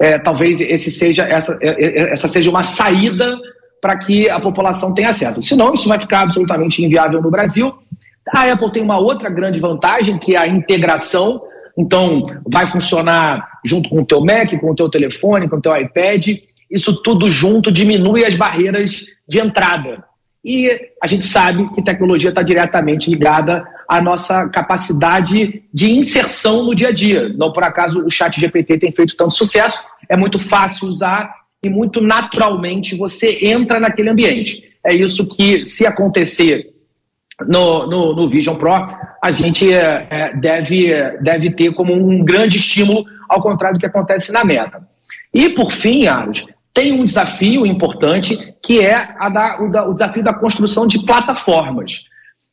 É, 0.00 0.18
talvez 0.18 0.60
esse 0.60 0.90
seja, 0.90 1.24
essa, 1.24 1.58
é, 1.60 1.68
é, 1.68 2.12
essa 2.12 2.26
seja 2.26 2.50
uma 2.50 2.62
saída 2.62 3.36
para 3.80 3.96
que 3.96 4.28
a 4.28 4.38
população 4.38 4.92
tenha 4.94 5.10
acesso. 5.10 5.42
Senão, 5.42 5.74
isso 5.74 5.88
vai 5.88 5.98
ficar 5.98 6.22
absolutamente 6.22 6.84
inviável 6.84 7.22
no 7.22 7.30
Brasil. 7.30 7.74
A 8.32 8.50
Apple 8.50 8.72
tem 8.72 8.82
uma 8.82 8.98
outra 8.98 9.30
grande 9.30 9.58
vantagem, 9.58 10.18
que 10.18 10.36
é 10.36 10.38
a 10.38 10.46
integração. 10.46 11.42
Então, 11.76 12.26
vai 12.46 12.66
funcionar 12.66 13.60
junto 13.64 13.88
com 13.88 14.00
o 14.00 14.04
teu 14.04 14.20
Mac, 14.20 14.50
com 14.60 14.70
o 14.70 14.74
teu 14.74 14.88
telefone, 14.90 15.48
com 15.48 15.56
o 15.56 15.62
teu 15.62 15.74
iPad. 15.76 16.28
Isso 16.70 17.02
tudo 17.02 17.30
junto 17.30 17.72
diminui 17.72 18.24
as 18.24 18.36
barreiras 18.36 19.06
de 19.28 19.38
entrada. 19.38 20.04
E 20.44 20.70
a 21.02 21.06
gente 21.06 21.24
sabe 21.24 21.68
que 21.74 21.82
tecnologia 21.82 22.30
está 22.30 22.42
diretamente 22.42 23.10
ligada 23.10 23.66
à 23.88 24.00
nossa 24.00 24.48
capacidade 24.48 25.62
de 25.72 25.90
inserção 25.90 26.64
no 26.64 26.74
dia 26.74 26.88
a 26.88 26.92
dia. 26.92 27.28
Não 27.36 27.52
por 27.52 27.62
acaso 27.62 28.04
o 28.04 28.10
chat 28.10 28.40
GPT 28.40 28.78
tem 28.78 28.92
feito 28.92 29.16
tanto 29.16 29.34
sucesso. 29.34 29.82
É 30.08 30.16
muito 30.16 30.38
fácil 30.38 30.88
usar, 30.88 31.34
e 31.62 31.68
muito 31.68 32.00
naturalmente 32.00 32.94
você 32.96 33.46
entra 33.46 33.78
naquele 33.78 34.10
ambiente. 34.10 34.64
É 34.84 34.94
isso 34.94 35.26
que, 35.28 35.64
se 35.64 35.86
acontecer 35.86 36.72
no, 37.46 37.86
no, 37.86 38.14
no 38.14 38.30
Vision 38.30 38.56
Pro, 38.56 38.72
a 39.22 39.32
gente 39.32 39.70
é, 39.72 40.06
é, 40.10 40.36
deve, 40.36 40.88
deve 41.20 41.50
ter 41.50 41.72
como 41.74 41.92
um 41.92 42.24
grande 42.24 42.56
estímulo, 42.56 43.04
ao 43.28 43.42
contrário 43.42 43.76
do 43.76 43.80
que 43.80 43.86
acontece 43.86 44.32
na 44.32 44.44
meta. 44.44 44.88
E, 45.32 45.50
por 45.50 45.70
fim, 45.72 46.06
Aros, 46.06 46.46
tem 46.72 46.92
um 46.92 47.04
desafio 47.04 47.66
importante 47.66 48.54
que 48.62 48.80
é 48.80 49.14
da, 49.32 49.60
o, 49.60 49.70
da, 49.70 49.88
o 49.88 49.92
desafio 49.92 50.22
da 50.22 50.32
construção 50.32 50.86
de 50.86 51.04
plataformas. 51.04 52.04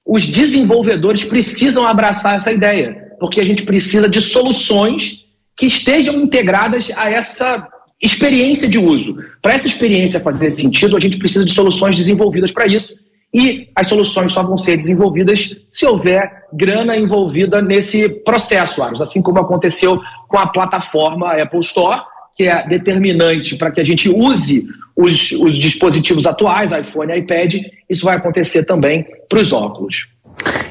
Os 0.06 0.26
desenvolvedores 0.26 1.24
precisam 1.24 1.86
abraçar 1.88 2.36
essa 2.36 2.52
ideia, 2.52 3.16
porque 3.20 3.40
a 3.40 3.46
gente 3.46 3.64
precisa 3.64 4.10
de 4.10 4.22
soluções 4.22 5.26
que 5.56 5.66
estejam 5.66 6.16
integradas 6.16 6.92
a 6.96 7.10
essa 7.10 7.68
experiência 8.01 8.68
de 8.68 8.77
uso. 8.77 9.18
Para 9.42 9.54
essa 9.54 9.68
experiência 9.68 10.20
fazer 10.20 10.51
sentido, 10.51 10.96
a 10.96 11.00
gente 11.00 11.18
precisa 11.18 11.44
de 11.44 11.51
soluções 11.51 11.96
desenvolvidas 11.96 12.51
para 12.51 12.68
isso. 12.68 12.96
E 13.34 13.68
as 13.75 13.88
soluções 13.88 14.32
só 14.32 14.42
vão 14.42 14.58
ser 14.58 14.77
desenvolvidas 14.77 15.58
se 15.72 15.86
houver 15.86 16.30
grana 16.54 16.96
envolvida 16.96 17.62
nesse 17.62 18.08
processo, 18.08 18.82
Aros, 18.82 19.01
assim 19.01 19.22
como 19.22 19.39
aconteceu 19.39 20.00
com 20.27 20.38
a 20.38 20.48
plataforma 20.48 21.34
Apple 21.34 21.60
Store, 21.60 22.01
que 22.36 22.44
é 22.44 22.68
determinante 22.68 23.56
para 23.56 23.72
que 23.72 23.82
a 23.82 23.84
gente 23.84 24.10
use 24.10 24.68
os, 24.96 25.32
os 25.34 25.58
dispositivos 25.58 26.25
atuais, 26.25 26.72
iPhone 26.72 27.18
iPad, 27.18 27.56
isso 27.89 28.06
vai 28.06 28.16
acontecer 28.16 28.63
também 28.63 29.06
para 29.27 29.39
os 29.39 29.51
óculos. 29.51 30.08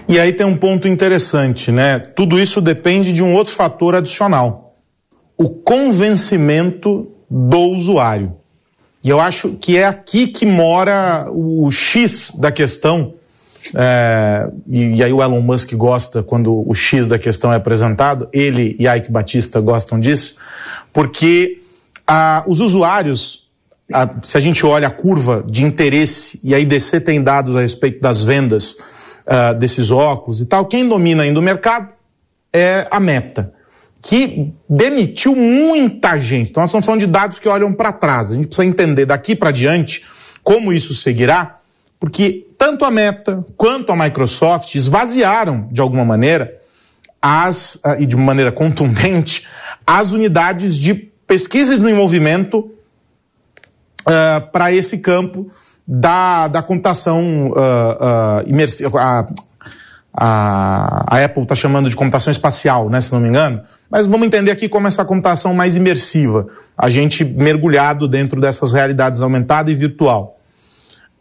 E 0.08 0.18
aí 0.18 0.32
tem 0.32 0.46
um 0.46 0.56
ponto 0.56 0.88
interessante, 0.88 1.70
né? 1.70 1.98
Tudo 1.98 2.38
isso 2.38 2.60
depende 2.60 3.12
de 3.12 3.22
um 3.22 3.34
outro 3.34 3.52
fator 3.52 3.94
adicional: 3.94 4.76
o 5.36 5.50
convencimento 5.50 7.12
do 7.30 7.58
usuário. 7.58 8.36
E 9.02 9.08
eu 9.08 9.20
acho 9.20 9.50
que 9.60 9.76
é 9.76 9.86
aqui 9.86 10.26
que 10.26 10.44
mora 10.44 11.28
o 11.30 11.70
X 11.70 12.32
da 12.38 12.50
questão. 12.50 13.14
É, 13.74 14.50
e, 14.66 14.96
e, 14.96 15.02
aí 15.02 15.12
o 15.12 15.22
Elon 15.22 15.40
Musk 15.40 15.74
gosta 15.74 16.22
quando 16.22 16.68
o 16.68 16.74
X 16.74 17.08
da 17.08 17.18
questão 17.18 17.52
é 17.52 17.56
apresentado, 17.56 18.28
ele 18.32 18.76
e 18.78 18.86
Ike 18.86 19.10
Batista 19.10 19.60
gostam 19.60 19.98
disso, 19.98 20.36
porque 20.92 21.62
os 22.46 22.60
usuários, 22.60 23.48
se 24.22 24.36
a 24.36 24.40
gente 24.40 24.64
olha 24.64 24.86
a 24.86 24.90
curva 24.90 25.44
de 25.48 25.64
interesse, 25.64 26.38
e 26.44 26.54
a 26.54 26.60
IDC 26.60 27.00
tem 27.00 27.20
dados 27.20 27.56
a 27.56 27.60
respeito 27.60 28.00
das 28.00 28.22
vendas 28.22 28.76
ah, 29.26 29.52
desses 29.52 29.90
óculos 29.90 30.40
e 30.40 30.46
tal, 30.46 30.66
quem 30.66 30.88
domina 30.88 31.24
ainda 31.24 31.40
o 31.40 31.42
mercado 31.42 31.88
é 32.52 32.86
a 32.88 33.00
Meta 33.00 33.55
que 34.06 34.54
demitiu 34.70 35.34
muita 35.34 36.16
gente. 36.16 36.50
Então, 36.50 36.60
nós 36.60 36.70
estamos 36.70 36.86
falando 36.86 37.00
de 37.00 37.08
dados 37.08 37.40
que 37.40 37.48
olham 37.48 37.72
para 37.72 37.92
trás. 37.92 38.30
A 38.30 38.36
gente 38.36 38.46
precisa 38.46 38.64
entender 38.64 39.04
daqui 39.04 39.34
para 39.34 39.50
diante 39.50 40.06
como 40.44 40.72
isso 40.72 40.94
seguirá, 40.94 41.58
porque 41.98 42.46
tanto 42.56 42.84
a 42.84 42.90
Meta 42.90 43.44
quanto 43.56 43.90
a 43.92 43.96
Microsoft 43.96 44.72
esvaziaram, 44.76 45.68
de 45.72 45.80
alguma 45.80 46.04
maneira, 46.04 46.56
as, 47.20 47.80
ah, 47.82 47.96
e 47.98 48.06
de 48.06 48.14
maneira 48.14 48.52
contundente, 48.52 49.44
as 49.84 50.12
unidades 50.12 50.78
de 50.78 50.94
pesquisa 51.26 51.74
e 51.74 51.76
desenvolvimento 51.76 52.58
uh, 52.58 52.70
ah, 54.06 54.40
para 54.52 54.70
esse 54.70 54.98
campo 54.98 55.50
da, 55.84 56.46
da 56.46 56.62
computação 56.62 57.48
uh, 57.48 57.50
uh, 57.50 58.48
imersiva. 58.48 59.00
A, 59.00 59.26
a, 60.16 61.16
a 61.16 61.24
Apple 61.24 61.42
está 61.42 61.56
chamando 61.56 61.90
de 61.90 61.96
computação 61.96 62.30
espacial, 62.30 62.88
né, 62.88 63.00
se 63.00 63.12
não 63.12 63.20
me 63.20 63.28
engano. 63.28 63.64
Mas 63.90 64.06
vamos 64.06 64.26
entender 64.26 64.50
aqui 64.50 64.68
como 64.68 64.88
essa 64.88 65.04
computação 65.04 65.54
mais 65.54 65.76
imersiva, 65.76 66.46
a 66.76 66.90
gente 66.90 67.24
mergulhado 67.24 68.08
dentro 68.08 68.40
dessas 68.40 68.72
realidades 68.72 69.20
aumentada 69.20 69.70
e 69.70 69.74
virtual. 69.74 70.38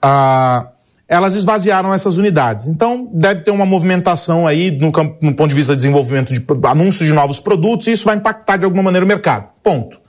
Ah, 0.01 0.69
elas 1.07 1.35
esvaziaram 1.35 1.93
essas 1.93 2.17
unidades. 2.17 2.67
Então, 2.67 3.07
deve 3.13 3.41
ter 3.41 3.51
uma 3.51 3.65
movimentação 3.65 4.47
aí 4.47 4.71
no, 4.71 4.91
campo, 4.91 5.17
no 5.21 5.35
ponto 5.35 5.49
de 5.49 5.55
vista 5.55 5.73
de 5.73 5.77
desenvolvimento 5.77 6.33
de 6.33 6.43
anúncios 6.67 7.07
de 7.07 7.13
novos 7.13 7.39
produtos, 7.39 7.87
e 7.87 7.91
isso 7.91 8.05
vai 8.05 8.15
impactar 8.15 8.57
de 8.57 8.65
alguma 8.65 8.83
maneira 8.83 9.05
o 9.05 9.07
mercado. 9.07 9.49
Ponto. 9.61 9.99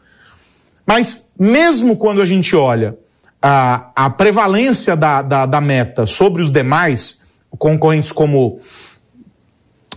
Mas, 0.86 1.32
mesmo 1.38 1.96
quando 1.96 2.22
a 2.22 2.26
gente 2.26 2.56
olha 2.56 2.96
a, 3.42 3.90
a 3.94 4.10
prevalência 4.10 4.96
da, 4.96 5.20
da, 5.20 5.44
da 5.44 5.60
meta 5.60 6.06
sobre 6.06 6.40
os 6.40 6.50
demais, 6.50 7.20
concorrentes 7.58 8.10
como 8.10 8.60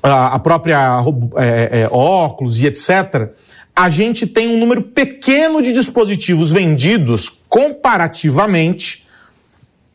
a 0.01 0.39
própria 0.39 1.03
é, 1.38 1.82
é, 1.82 1.89
óculos 1.91 2.62
e 2.62 2.68
etc., 2.68 3.29
a 3.75 3.89
gente 3.89 4.27
tem 4.27 4.50
um 4.50 4.60
número 4.60 4.82
pequeno 4.82 5.62
de 5.62 5.72
dispositivos 5.72 6.51
vendidos 6.51 7.44
comparativamente, 7.48 9.08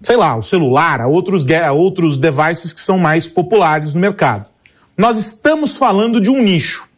sei 0.02 0.16
lá, 0.16 0.36
o 0.36 0.42
celular, 0.42 1.02
a 1.02 1.06
outros, 1.06 1.44
a 1.50 1.72
outros 1.72 2.16
devices 2.16 2.72
que 2.72 2.80
são 2.80 2.98
mais 2.98 3.28
populares 3.28 3.92
no 3.92 4.00
mercado. 4.00 4.50
Nós 4.96 5.18
estamos 5.18 5.76
falando 5.76 6.20
de 6.20 6.30
um 6.30 6.42
nicho. 6.42 6.88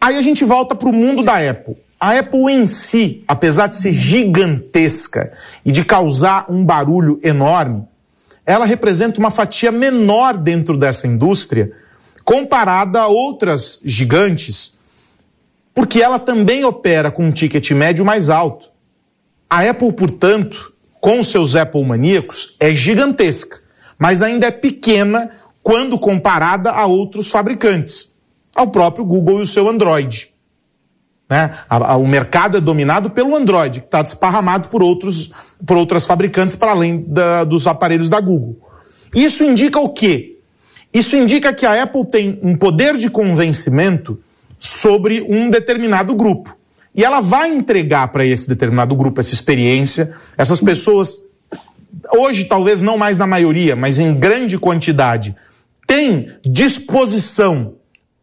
Aí 0.00 0.16
a 0.16 0.22
gente 0.22 0.44
volta 0.44 0.74
para 0.74 0.88
o 0.88 0.92
mundo 0.92 1.22
da 1.22 1.38
Apple. 1.48 1.76
A 2.00 2.18
Apple 2.18 2.50
em 2.50 2.66
si, 2.66 3.22
apesar 3.28 3.68
de 3.68 3.76
ser 3.76 3.92
gigantesca 3.92 5.32
e 5.64 5.70
de 5.70 5.84
causar 5.84 6.50
um 6.50 6.64
barulho 6.64 7.20
enorme, 7.22 7.84
ela 8.44 8.64
representa 8.64 9.18
uma 9.18 9.30
fatia 9.30 9.70
menor 9.70 10.36
dentro 10.36 10.76
dessa 10.76 11.06
indústria, 11.06 11.72
comparada 12.24 13.00
a 13.00 13.06
outras 13.06 13.80
gigantes, 13.84 14.78
porque 15.74 16.02
ela 16.02 16.18
também 16.18 16.64
opera 16.64 17.10
com 17.10 17.24
um 17.24 17.32
ticket 17.32 17.70
médio 17.70 18.04
mais 18.04 18.28
alto. 18.28 18.70
A 19.48 19.68
Apple, 19.68 19.92
portanto, 19.92 20.72
com 21.00 21.22
seus 21.22 21.56
Apple 21.56 21.84
maníacos, 21.84 22.56
é 22.60 22.74
gigantesca, 22.74 23.60
mas 23.98 24.22
ainda 24.22 24.46
é 24.46 24.50
pequena 24.50 25.30
quando 25.62 25.98
comparada 25.98 26.70
a 26.70 26.86
outros 26.86 27.30
fabricantes, 27.30 28.12
ao 28.54 28.68
próprio 28.68 29.04
Google 29.04 29.38
e 29.38 29.42
o 29.42 29.46
seu 29.46 29.68
Android. 29.68 30.31
Né? 31.32 31.50
o 31.98 32.06
mercado 32.06 32.58
é 32.58 32.60
dominado 32.60 33.08
pelo 33.08 33.34
Android, 33.34 33.80
que 33.80 33.86
está 33.86 34.02
desparramado 34.02 34.68
por, 34.68 34.82
outros, 34.82 35.32
por 35.66 35.78
outras 35.78 36.04
fabricantes 36.04 36.54
para 36.54 36.72
além 36.72 37.06
da, 37.08 37.42
dos 37.44 37.66
aparelhos 37.66 38.10
da 38.10 38.20
Google. 38.20 38.54
Isso 39.14 39.42
indica 39.42 39.80
o 39.80 39.88
quê? 39.88 40.36
Isso 40.92 41.16
indica 41.16 41.50
que 41.54 41.64
a 41.64 41.84
Apple 41.84 42.04
tem 42.04 42.38
um 42.42 42.54
poder 42.54 42.98
de 42.98 43.08
convencimento 43.08 44.20
sobre 44.58 45.22
um 45.22 45.48
determinado 45.48 46.14
grupo. 46.14 46.54
E 46.94 47.02
ela 47.02 47.22
vai 47.22 47.48
entregar 47.48 48.08
para 48.08 48.26
esse 48.26 48.46
determinado 48.46 48.94
grupo 48.94 49.18
essa 49.18 49.32
experiência, 49.32 50.12
essas 50.36 50.60
pessoas, 50.60 51.16
hoje 52.14 52.44
talvez 52.44 52.82
não 52.82 52.98
mais 52.98 53.16
na 53.16 53.26
maioria, 53.26 53.74
mas 53.74 53.98
em 53.98 54.12
grande 54.12 54.58
quantidade, 54.58 55.34
têm 55.86 56.26
disposição 56.44 57.76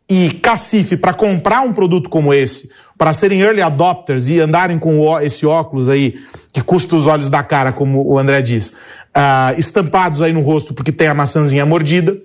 e 0.09 0.31
cacife 0.31 0.97
para 0.97 1.13
comprar 1.13 1.61
um 1.61 1.71
produto 1.71 2.09
como 2.09 2.33
esse, 2.33 2.71
para 2.99 3.13
serem 3.13 3.39
early 3.39 3.61
adopters 3.61 4.27
e 4.27 4.41
andarem 4.41 4.77
com 4.77 5.17
esse 5.21 5.45
óculos 5.45 5.87
aí, 5.87 6.19
que 6.51 6.61
custa 6.61 6.97
os 6.97 7.07
olhos 7.07 7.29
da 7.29 7.41
cara, 7.41 7.71
como 7.71 8.05
o 8.05 8.19
André 8.19 8.41
diz, 8.41 8.73
uh, 9.15 9.57
estampados 9.57 10.21
aí 10.21 10.33
no 10.33 10.41
rosto 10.41 10.73
porque 10.73 10.91
tem 10.91 11.07
a 11.07 11.13
maçãzinha 11.13 11.65
mordida. 11.65 12.17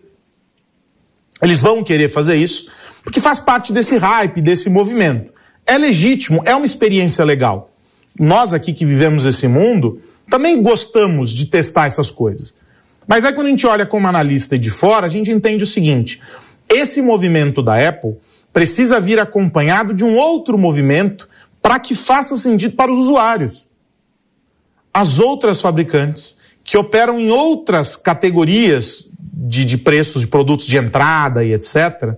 Eles 1.41 1.61
vão 1.61 1.85
querer 1.85 2.09
fazer 2.09 2.35
isso, 2.35 2.69
porque 3.05 3.21
faz 3.21 3.39
parte 3.39 3.73
desse 3.73 3.97
hype, 3.97 4.41
desse 4.41 4.69
movimento. 4.69 5.33
É 5.65 5.79
legítimo, 5.79 6.43
é 6.45 6.57
uma 6.57 6.67
experiência 6.67 7.25
legal. 7.25 7.71
Nós 8.19 8.53
aqui 8.53 8.73
que 8.73 8.85
vivemos 8.85 9.25
esse 9.27 9.47
mundo, 9.47 10.03
também 10.29 10.61
gostamos 10.61 11.31
de 11.31 11.47
testar 11.47 11.87
essas 11.87 12.11
coisas. 12.11 12.53
Mas 13.07 13.25
aí 13.25 13.33
quando 13.33 13.47
a 13.47 13.51
gente 13.51 13.67
olha 13.67 13.87
como 13.87 14.09
analista 14.09 14.59
de 14.59 14.71
fora, 14.71 15.07
a 15.07 15.09
gente 15.09 15.31
entende 15.31 15.63
o 15.63 15.69
seguinte: 15.69 16.21
esse 16.69 17.01
movimento 17.01 17.63
da 17.63 17.89
Apple 17.89 18.17
precisa 18.55 19.01
vir 19.01 19.19
acompanhado 19.19 19.93
de 19.93 20.05
um 20.05 20.17
outro 20.17 20.57
movimento 20.57 21.29
para 21.61 21.81
que 21.81 21.93
faça 21.93 22.37
sentido 22.37 22.77
para 22.77 22.93
os 22.93 22.99
usuários. 23.01 23.69
As 24.93 25.19
outras 25.19 25.61
fabricantes 25.61 26.37
que 26.63 26.79
operam 26.79 27.19
em 27.19 27.33
outras 27.33 27.97
categorias 27.97 29.11
de, 29.21 29.65
de 29.65 29.77
preços 29.77 30.23
de 30.23 30.29
produtos 30.29 30.67
de 30.67 30.77
entrada 30.77 31.45
e 31.45 31.53
etc., 31.53 32.15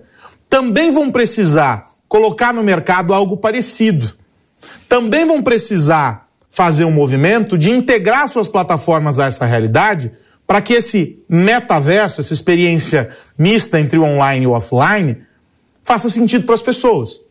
também 0.47 0.91
vão 0.91 1.09
precisar 1.09 1.89
colocar 2.07 2.53
no 2.53 2.63
mercado 2.63 3.15
algo 3.15 3.35
parecido. 3.35 4.13
Também 4.87 5.25
vão 5.25 5.41
precisar 5.41 6.27
fazer 6.47 6.85
um 6.85 6.91
movimento 6.91 7.57
de 7.57 7.71
integrar 7.71 8.29
suas 8.29 8.47
plataformas 8.47 9.17
a 9.17 9.25
essa 9.25 9.45
realidade 9.45 10.11
para 10.45 10.61
que 10.61 10.73
esse 10.73 11.21
metaverso, 11.27 12.21
essa 12.21 12.33
experiência 12.33 13.09
mista 13.37 13.79
entre 13.79 13.97
o 13.97 14.03
online 14.03 14.45
e 14.45 14.47
o 14.47 14.51
offline, 14.51 15.26
faça 15.87 16.09
sentido 16.09 16.43
para 16.43 16.53
as 16.53 16.61
pessoas. 16.61 17.21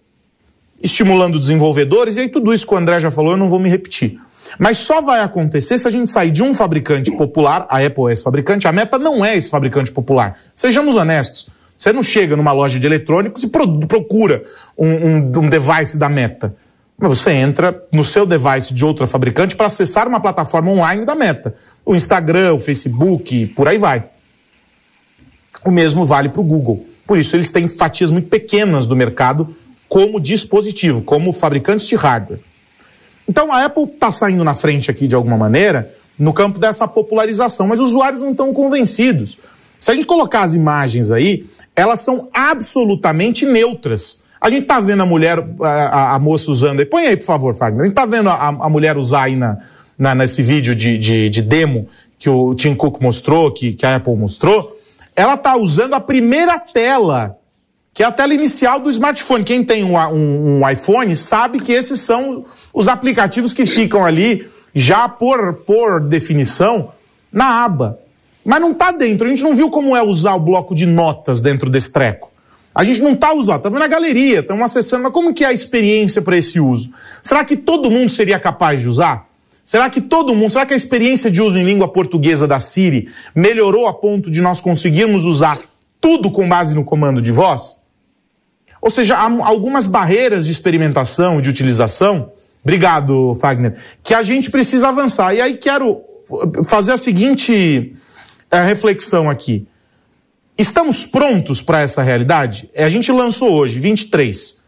Estimulando 0.83 1.39
desenvolvedores, 1.39 2.17
e 2.17 2.21
aí 2.21 2.29
tudo 2.29 2.55
isso 2.55 2.67
que 2.67 2.73
o 2.73 2.77
André 2.79 2.99
já 2.99 3.11
falou, 3.11 3.33
eu 3.33 3.37
não 3.37 3.51
vou 3.51 3.61
me 3.61 3.69
repetir. 3.69 4.19
Mas 4.59 4.79
só 4.79 5.03
vai 5.03 5.21
acontecer 5.21 5.77
se 5.77 5.87
a 5.87 5.91
gente 5.91 6.11
sair 6.11 6.31
de 6.31 6.43
um 6.43 6.55
fabricante 6.55 7.13
popular, 7.13 7.67
a 7.69 7.85
Apple 7.85 8.09
é 8.09 8.15
esse 8.15 8.23
fabricante, 8.23 8.67
a 8.67 8.73
Meta 8.73 8.99
não 8.99 9.23
é 9.23 9.37
esse 9.37 9.51
fabricante 9.51 9.93
popular. 9.93 10.39
Sejamos 10.55 10.97
honestos. 10.97 11.51
Você 11.77 11.93
não 11.93 12.03
chega 12.03 12.35
numa 12.35 12.53
loja 12.53 12.79
de 12.79 12.87
eletrônicos 12.87 13.43
e 13.43 13.49
procura 13.49 14.43
um, 14.79 14.89
um, 14.89 15.17
um 15.37 15.49
device 15.51 15.99
da 15.99 16.09
Meta. 16.09 16.57
Você 16.99 17.33
entra 17.33 17.85
no 17.93 18.03
seu 18.03 18.25
device 18.25 18.73
de 18.73 18.83
outra 18.87 19.07
fabricante 19.07 19.55
para 19.55 19.67
acessar 19.67 20.09
uma 20.09 20.19
plataforma 20.19 20.71
online 20.71 21.05
da 21.05 21.15
Meta. 21.15 21.55
O 21.85 21.95
Instagram, 21.95 22.55
o 22.55 22.59
Facebook, 22.59 23.49
por 23.49 23.69
aí 23.69 23.77
vai. 23.77 24.09
O 25.63 25.71
mesmo 25.71 26.07
vale 26.07 26.31
para 26.31 26.41
o 26.41 26.45
Google. 26.45 26.96
Por 27.07 27.19
isso, 27.19 27.37
eles 27.37 27.51
têm 27.51 27.69
fatias 27.69 28.11
muito 28.11 28.29
pequenas 28.29 28.87
do 28.87 28.97
mercado 28.97 29.55
como 29.89 30.21
dispositivo, 30.21 31.03
como 31.03 31.33
fabricantes 31.33 31.87
de 31.87 31.95
hardware. 31.95 32.41
Então, 33.29 33.53
a 33.53 33.65
Apple 33.65 33.85
está 33.85 34.11
saindo 34.11 34.45
na 34.45 34.55
frente 34.55 34.91
aqui 34.91 35.07
de 35.07 35.15
alguma 35.15 35.37
maneira 35.37 35.95
no 36.19 36.33
campo 36.33 36.59
dessa 36.59 36.89
popularização, 36.89 37.67
mas 37.67 37.79
os 37.79 37.91
usuários 37.91 38.23
não 38.23 38.31
estão 38.31 38.53
convencidos. 38.53 39.39
Se 39.79 39.91
a 39.91 39.95
gente 39.95 40.07
colocar 40.07 40.43
as 40.43 40.55
imagens 40.55 41.11
aí, 41.11 41.47
elas 41.75 42.01
são 42.01 42.29
absolutamente 42.33 43.45
neutras. 43.45 44.23
A 44.41 44.49
gente 44.49 44.67
tá 44.67 44.81
vendo 44.81 45.03
a 45.03 45.07
mulher, 45.07 45.39
a, 45.61 46.15
a 46.15 46.19
moça 46.19 46.51
usando. 46.51 46.85
Põe 46.87 47.07
aí, 47.07 47.17
por 47.17 47.25
favor, 47.25 47.55
Fagner. 47.55 47.83
A 47.83 47.85
gente 47.85 47.95
tá 47.95 48.07
vendo 48.07 48.31
a, 48.31 48.49
a 48.49 48.69
mulher 48.69 48.97
usar 48.97 49.25
aí 49.25 49.37
na, 49.37 49.59
na, 49.99 50.15
nesse 50.15 50.43
vídeo 50.43 50.75
de, 50.75 50.97
de, 50.97 51.29
de, 51.29 51.43
demo 51.43 51.89
que 52.19 52.31
o 52.31 52.55
Tim 52.55 52.75
Cook 52.75 53.01
mostrou, 53.01 53.51
que, 53.51 53.73
que 53.73 53.85
a 53.85 53.97
Apple 53.97 54.15
mostrou. 54.17 54.76
Ela 55.17 55.37
tá 55.37 55.57
usando 55.57 55.95
a 55.95 56.01
primeira 56.01 56.59
tela, 56.59 57.39
que 57.95 58.03
é 58.03 58.07
a 58.07 58.13
tela 58.13 58.35
inicial 58.35 58.79
do 58.79 58.91
smartphone. 58.91 59.43
Quem 59.43 59.65
tem 59.65 59.83
um, 59.83 59.97
um, 59.97 60.61
um 60.61 60.71
iPhone 60.71 61.17
sabe 61.17 61.59
que 61.59 61.73
esses 61.73 62.01
são 62.01 62.45
os 62.73 62.87
aplicativos 62.87 63.55
que 63.55 63.65
ficam 63.65 64.05
ali, 64.05 64.47
já 64.75 65.09
por, 65.09 65.55
por 65.55 66.03
definição, 66.03 66.93
na 67.33 67.65
aba. 67.65 67.99
Mas 68.45 68.61
não 68.61 68.75
tá 68.75 68.93
dentro. 68.93 69.27
A 69.27 69.31
gente 69.31 69.43
não 69.43 69.57
viu 69.57 69.71
como 69.71 69.97
é 69.97 70.03
usar 70.03 70.35
o 70.35 70.41
bloco 70.41 70.75
de 70.75 70.85
notas 70.85 71.41
dentro 71.41 71.71
desse 71.71 71.91
treco. 71.91 72.31
A 72.75 72.85
gente 72.85 73.01
não 73.01 73.13
está 73.13 73.33
usando, 73.33 73.57
está 73.57 73.71
vendo 73.71 73.85
a 73.85 73.89
galeria, 73.89 74.41
estamos 74.41 74.63
acessando, 74.63 75.05
mas 75.05 75.13
como 75.13 75.33
que 75.33 75.43
é 75.43 75.49
a 75.49 75.53
experiência 75.53 76.21
para 76.21 76.37
esse 76.37 76.61
uso? 76.61 76.93
Será 77.23 77.43
que 77.43 77.57
todo 77.57 77.91
mundo 77.91 78.11
seria 78.11 78.39
capaz 78.39 78.83
de 78.83 78.89
usar? 78.89 79.26
Será 79.67 79.91
que 79.91 80.01
todo 80.01 80.33
mundo, 80.33 80.53
será 80.53 80.65
que 80.65 80.73
a 80.73 80.77
experiência 80.77 81.29
de 81.29 81.43
uso 81.43 81.59
em 81.59 81.65
língua 81.65 81.89
portuguesa 81.89 82.47
da 82.47 82.61
Siri 82.61 83.09
melhorou 83.35 83.89
a 83.89 83.93
ponto 83.93 84.31
de 84.31 84.41
nós 84.41 84.61
conseguirmos 84.61 85.25
usar 85.25 85.59
tudo 86.01 86.31
com 86.31 86.49
base 86.49 86.73
no 86.73 86.85
comando 86.85 87.21
de 87.21 87.33
voz? 87.33 87.77
Ou 88.81 88.89
seja, 88.89 89.17
há 89.17 89.25
algumas 89.25 89.89
barreiras 89.89 90.47
de 90.47 90.53
experimentação, 90.53 91.41
de 91.41 91.51
utilização, 91.51 92.31
obrigado, 92.63 93.37
Fagner, 93.41 93.77
que 94.05 94.15
a 94.15 94.23
gente 94.23 94.53
precisa 94.53 94.89
avançar. 94.89 95.35
E 95.35 95.41
aí 95.41 95.57
quero 95.57 96.01
fazer 96.65 96.93
a 96.93 96.97
seguinte 96.97 97.93
é, 98.49 98.63
reflexão 98.63 99.29
aqui. 99.29 99.67
Estamos 100.57 101.05
prontos 101.05 101.61
para 101.61 101.81
essa 101.81 102.05
realidade? 102.05 102.71
É, 102.73 102.85
a 102.85 102.89
gente 102.89 103.11
lançou 103.11 103.51
hoje, 103.51 103.81
23. 103.81 104.59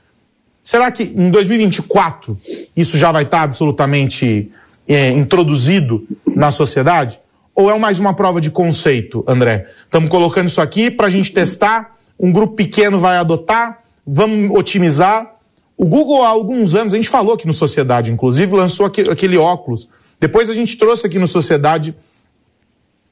Será 0.61 0.91
que 0.91 1.05
em 1.05 1.31
2024 1.31 2.37
isso 2.77 2.99
já 2.99 3.13
vai 3.13 3.23
estar 3.23 3.43
absolutamente 3.43 4.51
é, 4.89 5.11
introduzido 5.11 6.07
na 6.35 6.51
sociedade? 6.51 7.21
Ou 7.55 7.71
é 7.71 7.79
mais 7.79 7.99
uma 7.99 8.15
prova 8.15 8.41
de 8.41 8.51
conceito, 8.51 9.25
André? 9.29 9.69
Estamos 9.85 10.09
colocando 10.09 10.49
isso 10.49 10.61
aqui 10.61 10.91
para 10.91 11.09
a 11.09 11.11
gente 11.11 11.33
testar, 11.33 11.97
um 12.19 12.33
grupo 12.33 12.55
pequeno 12.55 12.99
vai 12.99 13.19
adotar, 13.19 13.81
vamos 14.07 14.57
otimizar. 14.57 15.35
O 15.77 15.87
Google, 15.87 16.25
há 16.25 16.29
alguns 16.29 16.75
anos, 16.75 16.95
a 16.95 16.97
gente 16.97 17.09
falou 17.09 17.35
aqui 17.35 17.47
no 17.47 17.53
Sociedade, 17.53 18.11
inclusive, 18.11 18.55
lançou 18.57 18.87
aquele 18.87 19.37
óculos. 19.37 19.89
Depois 20.19 20.49
a 20.51 20.55
gente 20.55 20.77
trouxe 20.77 21.07
aqui 21.07 21.19
no 21.19 21.29
Sociedade 21.29 21.95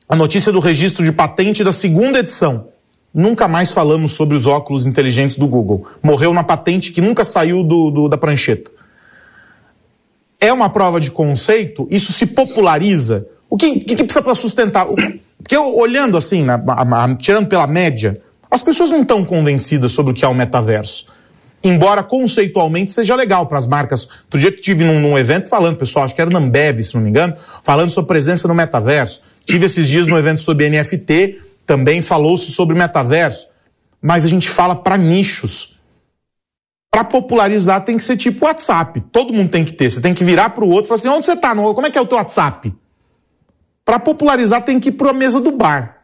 a 0.08 0.16
notícia 0.16 0.50
do 0.50 0.60
registro 0.60 1.04
de 1.04 1.12
patente 1.12 1.62
da 1.62 1.72
segunda 1.72 2.20
edição. 2.20 2.68
Nunca 3.12 3.48
mais 3.48 3.70
falamos 3.70 4.12
sobre 4.12 4.36
os 4.36 4.46
óculos 4.46 4.86
inteligentes 4.86 5.36
do 5.36 5.48
Google. 5.48 5.86
Morreu 6.02 6.32
na 6.32 6.44
patente 6.44 6.92
que 6.92 7.00
nunca 7.00 7.24
saiu 7.24 7.62
do, 7.62 7.90
do 7.90 8.08
da 8.08 8.16
prancheta. 8.16 8.70
É 10.40 10.52
uma 10.52 10.68
prova 10.68 11.00
de 11.00 11.10
conceito? 11.10 11.86
Isso 11.90 12.12
se 12.12 12.26
populariza? 12.26 13.26
O 13.48 13.56
que, 13.56 13.80
que, 13.80 13.96
que 13.96 14.04
precisa 14.04 14.22
para 14.22 14.34
sustentar? 14.34 14.86
Porque 14.86 15.56
eu, 15.56 15.76
olhando 15.76 16.16
assim, 16.16 16.44
né, 16.44 16.60
tirando 17.18 17.46
pela 17.46 17.66
média, 17.66 18.20
as 18.50 18.62
pessoas 18.62 18.90
não 18.90 19.02
estão 19.02 19.24
convencidas 19.24 19.92
sobre 19.92 20.12
o 20.12 20.14
que 20.14 20.24
é 20.24 20.28
o 20.28 20.34
metaverso. 20.34 21.06
Embora 21.64 22.02
conceitualmente 22.02 22.92
seja 22.92 23.16
legal 23.16 23.46
para 23.46 23.58
as 23.58 23.66
marcas. 23.66 24.08
Outro 24.24 24.38
dia 24.38 24.52
que 24.52 24.60
tive 24.60 24.84
num, 24.84 25.00
num, 25.00 25.18
evento 25.18 25.48
falando, 25.48 25.76
pessoal, 25.76 26.04
acho 26.04 26.14
que 26.14 26.20
era 26.20 26.30
Nambev, 26.30 26.82
se 26.82 26.94
não 26.94 27.02
me 27.02 27.10
engano, 27.10 27.34
falando 27.64 27.90
sobre 27.90 28.08
presença 28.08 28.46
no 28.46 28.54
metaverso. 28.54 29.22
Tive 29.44 29.66
esses 29.66 29.88
dias 29.88 30.06
no 30.06 30.18
evento 30.18 30.40
sobre 30.40 30.68
NFT, 30.68 31.40
também 31.66 32.02
falou-se 32.02 32.52
sobre 32.52 32.76
metaverso, 32.76 33.48
mas 34.00 34.24
a 34.24 34.28
gente 34.28 34.48
fala 34.48 34.74
para 34.74 34.96
nichos. 34.96 35.75
Para 36.96 37.04
popularizar 37.04 37.84
tem 37.84 37.98
que 37.98 38.02
ser 38.02 38.16
tipo 38.16 38.46
WhatsApp. 38.46 39.02
Todo 39.12 39.30
mundo 39.30 39.50
tem 39.50 39.62
que 39.62 39.72
ter. 39.74 39.90
Você 39.90 40.00
tem 40.00 40.14
que 40.14 40.24
virar 40.24 40.48
para 40.48 40.64
o 40.64 40.70
outro 40.70 40.86
e 40.86 40.88
falar 40.88 40.98
assim: 40.98 41.08
onde 41.10 41.26
você 41.26 41.34
está? 41.34 41.54
Como 41.54 41.86
é 41.86 41.90
que 41.90 41.98
é 41.98 42.00
o 42.00 42.06
teu 42.06 42.16
WhatsApp? 42.16 42.72
Para 43.84 43.98
popularizar 43.98 44.64
tem 44.64 44.80
que 44.80 44.88
ir 44.88 44.92
para 44.92 45.10
a 45.10 45.12
mesa 45.12 45.38
do 45.38 45.52
bar. 45.52 45.98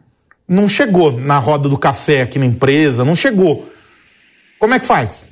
Não 0.46 0.68
chegou 0.68 1.10
na 1.10 1.38
roda 1.38 1.66
do 1.66 1.78
café 1.78 2.20
aqui 2.20 2.38
na 2.38 2.44
empresa, 2.44 3.06
não 3.06 3.16
chegou. 3.16 3.66
Como 4.58 4.74
é 4.74 4.78
que 4.78 4.84
faz? 4.84 5.26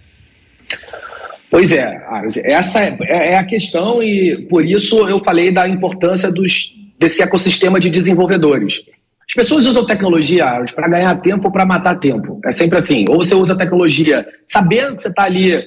Pois 1.51 1.71
é, 1.73 2.07
essa 2.45 2.81
é, 2.81 2.97
é 3.03 3.37
a 3.37 3.45
questão 3.45 4.03
e 4.03 4.47
por 4.49 4.65
isso 4.65 5.07
eu 5.11 5.23
falei 5.23 5.53
da 5.53 5.69
importância 5.69 6.33
dos, 6.33 6.75
desse 6.99 7.23
ecossistema 7.23 7.79
de 7.79 7.91
desenvolvedores. 7.91 8.83
As 9.31 9.35
pessoas 9.35 9.65
usam 9.65 9.87
tecnologia 9.87 10.45
para 10.75 10.89
ganhar 10.89 11.15
tempo 11.21 11.47
ou 11.47 11.53
para 11.53 11.65
matar 11.65 12.01
tempo. 12.01 12.41
É 12.45 12.51
sempre 12.51 12.81
assim. 12.81 13.05
Ou 13.09 13.19
você 13.19 13.33
usa 13.33 13.55
tecnologia 13.55 14.27
sabendo 14.45 14.97
que 14.97 15.03
você 15.03 15.09
está 15.09 15.23
ali, 15.23 15.63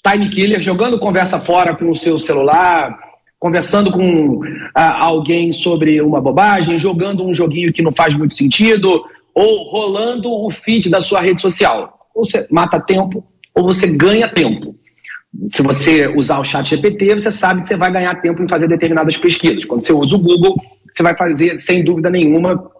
time 0.00 0.28
killer, 0.30 0.60
jogando 0.60 0.96
conversa 1.00 1.40
fora 1.40 1.74
com 1.74 1.90
o 1.90 1.96
seu 1.96 2.20
celular, 2.20 2.96
conversando 3.36 3.90
com 3.90 4.42
ah, 4.72 5.06
alguém 5.06 5.50
sobre 5.50 6.00
uma 6.00 6.20
bobagem, 6.20 6.78
jogando 6.78 7.26
um 7.26 7.34
joguinho 7.34 7.72
que 7.72 7.82
não 7.82 7.90
faz 7.90 8.14
muito 8.14 8.34
sentido, 8.34 9.02
ou 9.34 9.64
rolando 9.64 10.30
o 10.30 10.48
feed 10.48 10.88
da 10.88 11.00
sua 11.00 11.20
rede 11.20 11.42
social. 11.42 11.98
Ou 12.14 12.24
você 12.24 12.46
mata 12.48 12.78
tempo 12.78 13.26
ou 13.52 13.64
você 13.64 13.88
ganha 13.88 14.28
tempo. 14.28 14.76
Se 15.46 15.62
você 15.62 16.06
usar 16.06 16.38
o 16.38 16.44
chat 16.44 16.70
GPT, 16.70 17.14
você 17.14 17.32
sabe 17.32 17.62
que 17.62 17.66
você 17.66 17.76
vai 17.76 17.92
ganhar 17.92 18.14
tempo 18.20 18.40
em 18.40 18.48
fazer 18.48 18.68
determinadas 18.68 19.16
pesquisas. 19.16 19.64
Quando 19.64 19.82
você 19.82 19.92
usa 19.92 20.14
o 20.14 20.20
Google, 20.20 20.54
você 20.92 21.02
vai 21.02 21.16
fazer, 21.16 21.58
sem 21.58 21.82
dúvida 21.82 22.08
nenhuma, 22.08 22.70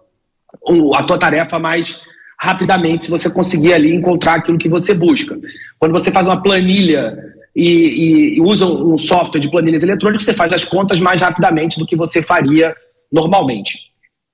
a 0.95 1.03
tua 1.03 1.17
tarefa 1.17 1.59
mais 1.59 2.03
rapidamente 2.39 3.05
se 3.05 3.11
você 3.11 3.29
conseguir 3.29 3.73
ali 3.73 3.93
encontrar 3.93 4.35
aquilo 4.35 4.57
que 4.57 4.69
você 4.69 4.93
busca. 4.93 5.39
Quando 5.79 5.91
você 5.91 6.11
faz 6.11 6.27
uma 6.27 6.41
planilha 6.41 7.17
e, 7.55 8.37
e, 8.37 8.41
usa 8.41 8.65
um 8.65 8.97
software 8.97 9.39
de 9.39 9.49
planilhas 9.49 9.83
eletrônicas, 9.83 10.25
você 10.25 10.33
faz 10.33 10.51
as 10.51 10.63
contas 10.63 10.99
mais 10.99 11.21
rapidamente 11.21 11.79
do 11.79 11.85
que 11.85 11.95
você 11.95 12.21
faria 12.21 12.75
normalmente. 13.11 13.79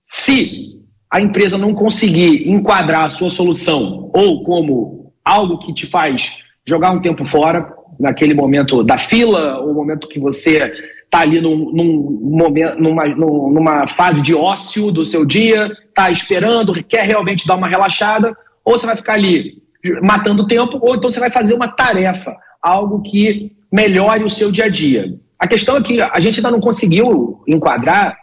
Se 0.02 0.80
a 1.10 1.22
empresa 1.22 1.58
não 1.58 1.74
conseguir 1.74 2.50
enquadrar 2.50 3.04
a 3.04 3.10
sua 3.10 3.30
solução 3.30 4.10
ou 4.14 4.44
como 4.44 5.14
algo 5.24 5.60
que 5.60 5.74
te 5.74 5.86
faz 5.86 6.40
jogar 6.66 6.92
um 6.92 7.02
tempo 7.02 7.26
fora, 7.26 7.74
naquele 8.00 8.34
momento 8.34 8.84
da 8.84 8.98
fila, 8.98 9.60
ou 9.60 9.74
momento 9.74 10.08
que 10.08 10.20
você 10.20 10.74
está 11.12 11.20
ali 11.20 11.42
num, 11.42 11.72
num 11.74 12.20
momento, 12.38 12.82
numa, 12.82 13.06
numa 13.06 13.86
fase 13.86 14.22
de 14.22 14.34
ócio 14.34 14.94
do 14.94 15.06
seu 15.06 15.26
dia, 15.26 15.70
está 15.90 16.10
esperando, 16.10 16.74
quer 16.86 17.06
realmente 17.06 17.46
dar 17.46 17.58
uma 17.58 17.68
relaxada, 17.68 18.36
ou 18.64 18.80
você 18.80 18.86
vai 18.86 18.96
ficar 18.96 19.14
ali 19.14 19.62
matando 20.02 20.48
tempo, 20.48 20.80
ou 20.82 20.96
então 20.96 21.12
você 21.12 21.20
vai 21.20 21.30
fazer 21.30 21.54
uma 21.54 21.68
tarefa, 21.68 22.34
algo 22.62 23.02
que 23.02 23.52
melhore 23.70 24.24
o 24.24 24.30
seu 24.30 24.52
dia 24.54 24.66
a 24.66 24.70
dia. 24.70 25.20
A 25.38 25.48
questão 25.48 25.76
é 25.76 25.82
que 25.82 26.02
a 26.02 26.20
gente 26.22 26.38
ainda 26.38 26.52
não 26.52 26.62
conseguiu 26.62 27.44
enquadrar, 27.46 28.18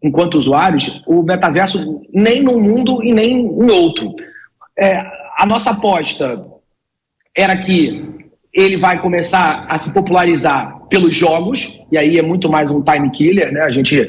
enquanto 0.00 0.38
usuários, 0.38 1.02
o 1.08 1.24
metaverso 1.24 2.02
nem 2.14 2.40
num 2.40 2.60
mundo 2.60 3.02
e 3.02 3.12
nem 3.12 3.32
em 3.32 3.70
outro. 3.70 4.14
É, 4.78 5.02
a 5.36 5.44
nossa 5.44 5.70
aposta 5.70 6.46
era 7.36 7.56
que 7.56 8.28
ele 8.52 8.78
vai 8.78 9.02
começar 9.02 9.66
a 9.68 9.76
se 9.76 9.92
popularizar 9.92 10.77
pelos 10.88 11.14
jogos, 11.14 11.82
e 11.92 11.98
aí 11.98 12.18
é 12.18 12.22
muito 12.22 12.48
mais 12.48 12.70
um 12.70 12.82
time 12.82 13.10
killer, 13.10 13.52
né? 13.52 13.60
A 13.62 13.70
gente 13.70 14.06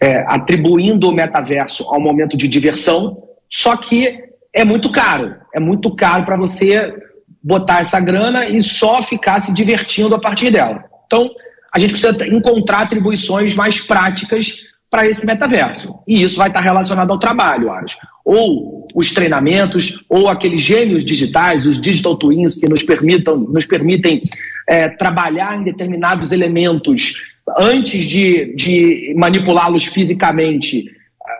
é, 0.00 0.24
atribuindo 0.26 1.08
o 1.08 1.12
metaverso 1.12 1.84
ao 1.88 2.00
momento 2.00 2.36
de 2.36 2.48
diversão, 2.48 3.22
só 3.48 3.76
que 3.76 4.18
é 4.52 4.64
muito 4.64 4.90
caro. 4.90 5.34
É 5.54 5.60
muito 5.60 5.94
caro 5.94 6.24
para 6.24 6.36
você 6.36 6.94
botar 7.42 7.80
essa 7.80 8.00
grana 8.00 8.46
e 8.46 8.62
só 8.62 9.02
ficar 9.02 9.40
se 9.40 9.52
divertindo 9.52 10.14
a 10.14 10.20
partir 10.20 10.50
dela. 10.50 10.84
Então, 11.06 11.30
a 11.72 11.78
gente 11.78 11.92
precisa 11.92 12.26
encontrar 12.26 12.80
atribuições 12.80 13.54
mais 13.54 13.80
práticas 13.80 14.56
para 14.90 15.06
esse 15.06 15.24
metaverso. 15.24 16.00
E 16.06 16.22
isso 16.22 16.36
vai 16.36 16.48
estar 16.48 16.60
relacionado 16.60 17.12
ao 17.12 17.18
trabalho, 17.18 17.70
acho. 17.70 17.96
Ou 18.24 18.88
os 18.94 19.12
treinamentos, 19.12 20.04
ou 20.08 20.28
aqueles 20.28 20.60
gênios 20.60 21.04
digitais, 21.04 21.64
os 21.64 21.80
digital 21.80 22.16
twins 22.16 22.58
que 22.58 22.68
nos, 22.68 22.82
permitam, 22.82 23.38
nos 23.38 23.64
permitem 23.64 24.22
é, 24.68 24.88
trabalhar 24.88 25.56
em 25.56 25.62
determinados 25.62 26.32
elementos 26.32 27.22
antes 27.58 28.04
de, 28.04 28.54
de 28.56 29.14
manipulá-los 29.16 29.84
fisicamente. 29.84 30.86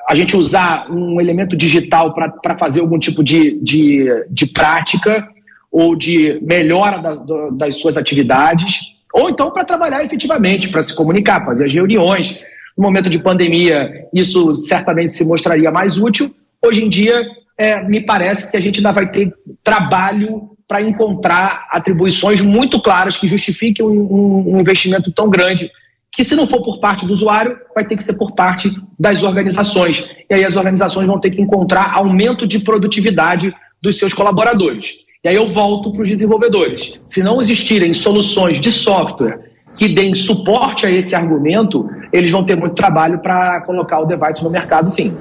A 0.08 0.14
gente 0.14 0.36
usar 0.36 0.88
um 0.90 1.20
elemento 1.20 1.56
digital 1.56 2.14
para 2.14 2.56
fazer 2.56 2.80
algum 2.80 2.98
tipo 2.98 3.22
de, 3.22 3.58
de, 3.60 4.06
de 4.30 4.46
prática 4.46 5.28
ou 5.72 5.96
de 5.96 6.38
melhora 6.40 6.98
da, 6.98 7.14
das 7.50 7.76
suas 7.76 7.96
atividades 7.96 8.98
ou 9.12 9.28
então 9.28 9.50
para 9.50 9.64
trabalhar 9.64 10.04
efetivamente, 10.04 10.68
para 10.68 10.82
se 10.82 10.94
comunicar, 10.94 11.44
fazer 11.44 11.64
as 11.64 11.72
reuniões. 11.72 12.40
No 12.80 12.86
momento 12.86 13.10
de 13.10 13.18
pandemia, 13.18 14.08
isso 14.10 14.54
certamente 14.54 15.12
se 15.12 15.28
mostraria 15.28 15.70
mais 15.70 15.98
útil. 15.98 16.34
Hoje 16.64 16.82
em 16.82 16.88
dia, 16.88 17.20
é, 17.58 17.86
me 17.86 18.00
parece 18.00 18.50
que 18.50 18.56
a 18.56 18.60
gente 18.60 18.78
ainda 18.78 18.90
vai 18.90 19.10
ter 19.10 19.30
trabalho 19.62 20.56
para 20.66 20.80
encontrar 20.80 21.68
atribuições 21.70 22.40
muito 22.40 22.80
claras 22.80 23.18
que 23.18 23.28
justifiquem 23.28 23.84
um, 23.84 24.54
um, 24.54 24.60
investimento 24.60 25.12
tão 25.12 25.28
grande, 25.28 25.70
que 26.10 26.24
se 26.24 26.34
não 26.34 26.46
for 26.46 26.62
por 26.62 26.80
parte 26.80 27.04
do 27.04 27.12
usuário, 27.12 27.54
vai 27.74 27.86
ter 27.86 27.98
que 27.98 28.02
ser 28.02 28.14
por 28.14 28.32
parte 28.32 28.70
das 28.98 29.22
organizações. 29.22 30.10
E 30.30 30.32
aí 30.32 30.42
as 30.42 30.56
organizações 30.56 31.06
vão 31.06 31.20
ter 31.20 31.32
que 31.32 31.42
encontrar 31.42 31.92
aumento 31.92 32.46
de 32.46 32.60
produtividade 32.60 33.54
dos 33.82 33.98
seus 33.98 34.14
colaboradores. 34.14 34.94
E 35.22 35.28
aí 35.28 35.36
eu 35.36 35.46
volto 35.46 35.92
para 35.92 36.00
os 36.00 36.08
desenvolvedores. 36.08 36.98
Se 37.06 37.22
não 37.22 37.42
existirem 37.42 37.92
soluções 37.92 38.58
de 38.58 38.72
software 38.72 39.49
que 39.74 39.88
deem 39.88 40.14
suporte 40.14 40.86
a 40.86 40.90
esse 40.90 41.14
argumento, 41.14 41.88
eles 42.12 42.30
vão 42.30 42.44
ter 42.44 42.56
muito 42.56 42.74
trabalho 42.74 43.20
para 43.20 43.60
colocar 43.62 44.00
o 44.00 44.04
device 44.04 44.42
no 44.42 44.50
mercado, 44.50 44.90
sim. 44.90 45.16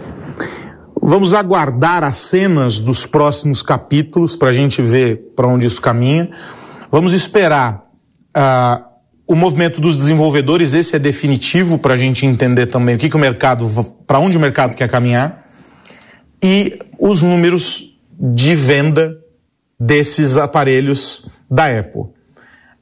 Vamos 1.02 1.34
aguardar 1.34 2.04
as 2.04 2.18
cenas 2.18 2.80
dos 2.80 3.06
próximos 3.06 3.62
capítulos 3.62 4.36
para 4.36 4.50
a 4.50 4.54
gente 4.54 4.82
ver 4.82 5.32
para 5.36 5.48
onde 5.48 5.66
isso 5.66 5.82
caminha. 5.82 6.30
Vamos 6.92 7.14
esperar 7.14 7.86
uh, 8.36 8.84
o 9.26 9.36
movimento 9.36 9.80
dos 9.80 9.96
desenvolvedores, 9.96 10.74
esse 10.74 10.96
é 10.96 11.00
definitivo 11.00 11.78
para 11.78 11.94
a 11.94 11.98
gente 11.98 12.26
entender 12.26 12.66
também 12.66 12.96
o 12.96 12.98
que, 12.98 13.10
que 13.10 13.16
o 13.16 13.20
mercado, 13.20 13.68
para 14.06 14.20
onde 14.20 14.36
o 14.36 14.40
mercado 14.40 14.76
quer 14.76 14.90
caminhar, 14.90 15.46
e 16.44 16.80
os 17.00 17.22
números 17.22 17.98
de 18.20 18.56
venda 18.56 19.16
desses 19.80 20.36
aparelhos 20.36 21.30
da 21.50 21.80
Apple. 21.80 22.19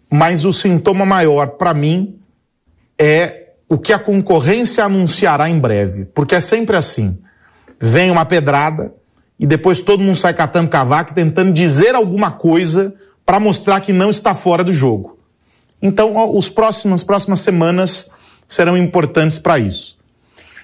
Mas 0.10 0.46
o 0.46 0.54
sintoma 0.54 1.06
maior 1.06 1.52
para 1.52 1.74
mim 1.74 2.20
é 2.98 3.48
o 3.70 3.78
que 3.78 3.92
a 3.92 4.00
concorrência 4.00 4.84
anunciará 4.84 5.50
em 5.50 5.60
breve, 5.60 6.06
porque 6.06 6.36
é 6.36 6.40
sempre 6.40 6.76
assim. 6.76 7.18
Vem 7.80 8.10
uma 8.10 8.26
pedrada 8.26 8.94
e 9.40 9.46
depois 9.46 9.82
todo 9.82 10.04
mundo 10.04 10.16
sai 10.16 10.34
catando 10.34 10.70
cavaco 10.70 11.14
tentando 11.14 11.52
dizer 11.52 11.94
alguma 11.94 12.32
coisa 12.32 12.96
para 13.26 13.40
mostrar 13.40 13.82
que 13.82 13.92
não 13.92 14.10
está 14.10 14.34
fora 14.34 14.64
do 14.64 14.72
jogo. 14.72 15.18
Então, 15.82 16.36
os 16.36 16.50
próximos, 16.50 17.02
as 17.02 17.04
próximas 17.04 17.42
semanas 17.42 18.10
serão 18.48 18.78
importantes 18.78 19.38
para 19.38 19.60
isso. 19.60 19.98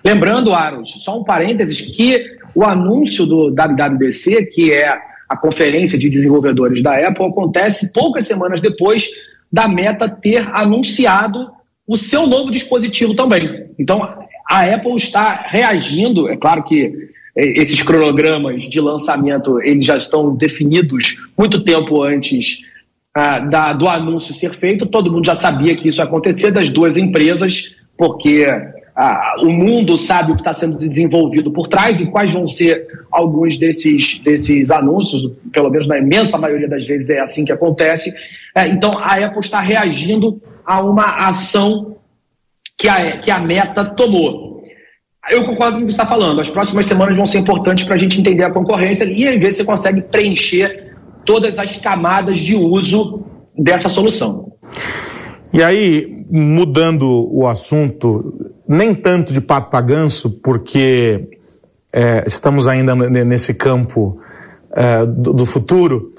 Lembrando, 0.03 0.53
Aros, 0.53 1.03
só 1.03 1.19
um 1.19 1.23
parênteses, 1.23 1.81
que 1.81 2.37
o 2.55 2.63
anúncio 2.63 3.25
do 3.25 3.49
WWDC, 3.49 4.45
que 4.47 4.71
é 4.71 4.97
a 5.29 5.37
conferência 5.37 5.97
de 5.97 6.09
desenvolvedores 6.09 6.81
da 6.81 7.07
Apple, 7.07 7.25
acontece 7.25 7.91
poucas 7.91 8.25
semanas 8.25 8.61
depois 8.61 9.09
da 9.53 9.67
Meta 9.67 10.09
ter 10.09 10.49
anunciado 10.51 11.51
o 11.87 11.95
seu 11.95 12.25
novo 12.25 12.49
dispositivo 12.49 13.13
também. 13.13 13.67
Então, 13.77 14.01
a 14.49 14.65
Apple 14.65 14.95
está 14.95 15.45
reagindo, 15.47 16.27
é 16.27 16.35
claro 16.35 16.63
que 16.63 16.91
é, 17.35 17.61
esses 17.61 17.79
cronogramas 17.83 18.63
de 18.63 18.81
lançamento 18.81 19.61
eles 19.61 19.85
já 19.85 19.95
estão 19.95 20.35
definidos 20.35 21.23
muito 21.37 21.63
tempo 21.63 22.01
antes 22.01 22.61
ah, 23.13 23.39
da, 23.39 23.73
do 23.73 23.87
anúncio 23.87 24.33
ser 24.33 24.53
feito. 24.53 24.87
Todo 24.87 25.11
mundo 25.11 25.25
já 25.25 25.35
sabia 25.35 25.75
que 25.75 25.87
isso 25.87 26.01
ia 26.01 26.05
acontecer 26.05 26.49
das 26.49 26.69
duas 26.69 26.97
empresas, 26.97 27.75
porque 27.95 28.47
ah, 28.95 29.35
o 29.41 29.49
mundo 29.49 29.97
sabe 29.97 30.31
o 30.31 30.35
que 30.35 30.41
está 30.41 30.53
sendo 30.53 30.77
desenvolvido 30.77 31.51
por 31.51 31.67
trás 31.67 31.99
e 31.99 32.05
quais 32.05 32.31
vão 32.31 32.45
ser 32.45 32.87
alguns 33.11 33.57
desses, 33.57 34.19
desses 34.19 34.69
anúncios, 34.69 35.31
pelo 35.51 35.69
menos 35.69 35.87
na 35.87 35.97
imensa 35.97 36.37
maioria 36.37 36.67
das 36.67 36.85
vezes 36.85 37.09
é 37.09 37.19
assim 37.19 37.43
que 37.43 37.51
acontece. 37.51 38.13
É, 38.55 38.67
então 38.67 38.97
a 38.99 39.15
Apple 39.15 39.39
está 39.39 39.59
reagindo 39.59 40.39
a 40.65 40.81
uma 40.81 41.27
ação 41.27 41.97
que 42.77 42.87
a, 42.87 43.17
que 43.17 43.31
a 43.31 43.39
meta 43.39 43.83
tomou. 43.83 44.61
Eu 45.29 45.45
concordo 45.45 45.77
com 45.77 45.83
o 45.83 45.87
que 45.87 45.93
você 45.93 46.01
está 46.01 46.05
falando. 46.05 46.41
As 46.41 46.49
próximas 46.49 46.85
semanas 46.85 47.15
vão 47.15 47.25
ser 47.25 47.39
importantes 47.39 47.85
para 47.85 47.95
a 47.95 47.97
gente 47.97 48.19
entender 48.19 48.43
a 48.43 48.51
concorrência 48.51 49.05
e 49.05 49.27
aí 49.27 49.37
ver 49.39 49.53
se 49.53 49.63
consegue 49.63 50.01
preencher 50.01 50.93
todas 51.25 51.57
as 51.57 51.77
camadas 51.77 52.39
de 52.39 52.55
uso 52.55 53.23
dessa 53.57 53.89
solução. 53.89 54.51
E 55.51 55.63
aí, 55.63 56.25
mudando 56.29 57.29
o 57.31 57.47
assunto, 57.47 58.52
nem 58.67 58.93
tanto 58.93 59.33
de 59.33 59.41
pato 59.41 59.69
para 59.69 59.81
ganso, 59.81 60.29
porque 60.29 61.39
é, 61.91 62.23
estamos 62.25 62.67
ainda 62.67 62.95
nesse 62.95 63.53
campo 63.53 64.19
é, 64.71 65.05
do, 65.05 65.33
do, 65.33 65.45
futuro, 65.45 66.13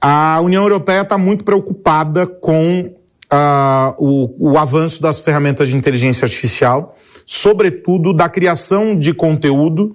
a 0.00 0.40
União 0.40 0.62
Europeia 0.62 1.02
está 1.02 1.16
muito 1.16 1.44
preocupada 1.44 2.26
com 2.26 2.90
uh, 3.32 3.94
o, 3.98 4.52
o 4.52 4.58
avanço 4.58 5.00
das 5.00 5.20
ferramentas 5.20 5.68
de 5.68 5.76
inteligência 5.76 6.24
artificial, 6.24 6.96
sobretudo 7.24 8.12
da 8.12 8.28
criação 8.28 8.96
de 8.96 9.12
conteúdo 9.14 9.94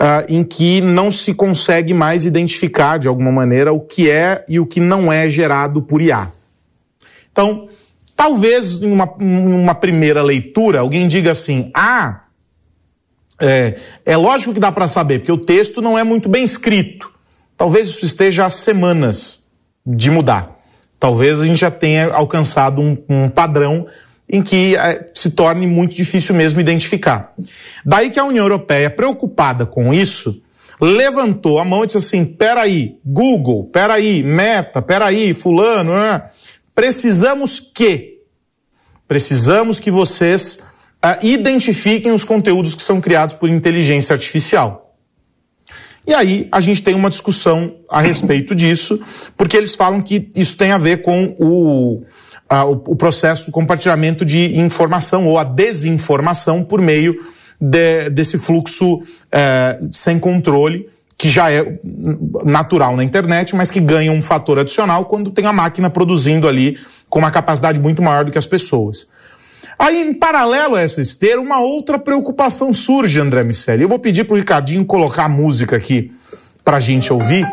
Uh, 0.00 0.22
em 0.28 0.44
que 0.44 0.80
não 0.80 1.10
se 1.10 1.34
consegue 1.34 1.92
mais 1.92 2.24
identificar 2.24 2.98
de 2.98 3.08
alguma 3.08 3.32
maneira 3.32 3.72
o 3.72 3.80
que 3.80 4.08
é 4.08 4.44
e 4.48 4.60
o 4.60 4.64
que 4.64 4.78
não 4.78 5.12
é 5.12 5.28
gerado 5.28 5.82
por 5.82 6.00
IA. 6.00 6.30
Então, 7.32 7.68
talvez 8.18 8.82
em 8.82 8.92
uma, 8.92 9.10
uma 9.14 9.74
primeira 9.74 10.22
leitura 10.22 10.80
alguém 10.80 11.08
diga 11.08 11.32
assim: 11.32 11.70
ah, 11.72 12.24
é, 13.40 13.78
é 14.04 14.16
lógico 14.18 14.52
que 14.52 14.60
dá 14.60 14.70
para 14.70 14.86
saber, 14.86 15.20
porque 15.20 15.32
o 15.32 15.38
texto 15.38 15.80
não 15.80 15.98
é 15.98 16.04
muito 16.04 16.28
bem 16.28 16.44
escrito. 16.44 17.10
Talvez 17.56 17.88
isso 17.88 18.04
esteja 18.04 18.44
há 18.44 18.50
semanas 18.50 19.46
de 19.86 20.10
mudar 20.10 20.58
talvez 20.98 21.40
a 21.40 21.46
gente 21.46 21.58
já 21.58 21.70
tenha 21.70 22.12
alcançado 22.12 22.80
um, 22.80 22.96
um 23.08 23.28
padrão 23.28 23.86
em 24.28 24.42
que 24.42 24.76
é, 24.76 25.06
se 25.14 25.30
torne 25.30 25.66
muito 25.66 25.94
difícil 25.94 26.34
mesmo 26.34 26.60
identificar. 26.60 27.32
Daí 27.84 28.10
que 28.10 28.20
a 28.20 28.24
União 28.24 28.44
Europeia, 28.44 28.90
preocupada 28.90 29.64
com 29.64 29.94
isso, 29.94 30.42
levantou 30.80 31.58
a 31.58 31.64
mão 31.64 31.82
e 31.82 31.86
disse 31.86 31.98
assim: 31.98 32.24
peraí, 32.24 32.96
Google, 33.04 33.64
peraí, 33.64 34.22
Meta, 34.22 34.82
peraí, 34.82 35.32
Fulano, 35.32 35.94
né? 35.94 36.24
Precisamos 36.78 37.58
que? 37.58 38.20
Precisamos 39.08 39.80
que 39.80 39.90
vocês 39.90 40.60
uh, 41.04 41.26
identifiquem 41.26 42.12
os 42.12 42.22
conteúdos 42.22 42.76
que 42.76 42.84
são 42.84 43.00
criados 43.00 43.34
por 43.34 43.50
inteligência 43.50 44.12
artificial. 44.12 44.94
E 46.06 46.14
aí 46.14 46.46
a 46.52 46.60
gente 46.60 46.80
tem 46.80 46.94
uma 46.94 47.10
discussão 47.10 47.78
a 47.90 48.00
respeito 48.00 48.54
disso, 48.54 49.04
porque 49.36 49.56
eles 49.56 49.74
falam 49.74 50.00
que 50.00 50.30
isso 50.36 50.56
tem 50.56 50.70
a 50.70 50.78
ver 50.78 51.02
com 51.02 51.34
o, 51.40 52.04
a, 52.48 52.64
o, 52.64 52.74
o, 52.74 52.94
processo 52.94 53.46
do 53.46 53.50
compartilhamento 53.50 54.24
de 54.24 54.56
informação 54.56 55.26
ou 55.26 55.36
a 55.36 55.42
desinformação 55.42 56.62
por 56.62 56.80
meio 56.80 57.18
de, 57.60 58.08
desse 58.10 58.38
fluxo 58.38 59.02
é, 59.32 59.80
sem 59.90 60.16
controle, 60.16 60.88
que 61.18 61.28
já 61.28 61.50
é 61.50 61.80
natural 62.44 62.96
na 62.96 63.02
internet, 63.02 63.56
mas 63.56 63.72
que 63.72 63.80
ganha 63.80 64.12
um 64.12 64.22
fator 64.22 64.60
adicional 64.60 65.04
quando 65.06 65.32
tem 65.32 65.44
a 65.46 65.52
máquina 65.52 65.90
produzindo 65.90 66.46
ali 66.46 66.78
com 67.10 67.18
uma 67.18 67.30
capacidade 67.32 67.80
muito 67.80 68.00
maior 68.00 68.24
do 68.24 68.30
que 68.30 68.38
as 68.38 68.46
pessoas. 68.46 69.08
Aí, 69.76 70.00
em 70.00 70.14
paralelo 70.14 70.76
a 70.76 70.80
essa 70.80 71.00
esteira, 71.00 71.40
uma 71.40 71.60
outra 71.60 71.98
preocupação 71.98 72.72
surge, 72.72 73.20
André 73.20 73.42
Miceli. 73.42 73.82
Eu 73.82 73.88
vou 73.88 73.98
pedir 73.98 74.24
para 74.24 74.34
o 74.34 74.36
Ricardinho 74.36 74.84
colocar 74.84 75.24
a 75.24 75.28
música 75.28 75.76
aqui 75.76 76.12
para 76.64 76.76
a 76.76 76.80
gente 76.80 77.12
ouvir, 77.12 77.44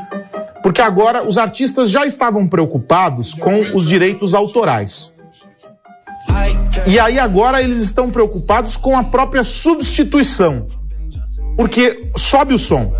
porque 0.61 0.81
agora 0.81 1.27
os 1.27 1.37
artistas 1.37 1.89
já 1.89 2.05
estavam 2.05 2.47
preocupados 2.47 3.33
com 3.33 3.75
os 3.75 3.87
direitos 3.87 4.35
autorais. 4.35 5.15
E 6.85 6.99
aí 6.99 7.17
agora 7.17 7.63
eles 7.63 7.79
estão 7.79 8.11
preocupados 8.11 8.77
com 8.77 8.95
a 8.95 9.03
própria 9.03 9.43
substituição. 9.43 10.67
Porque 11.55 12.09
sobe 12.17 12.53
o 12.53 12.57
som. 12.57 12.93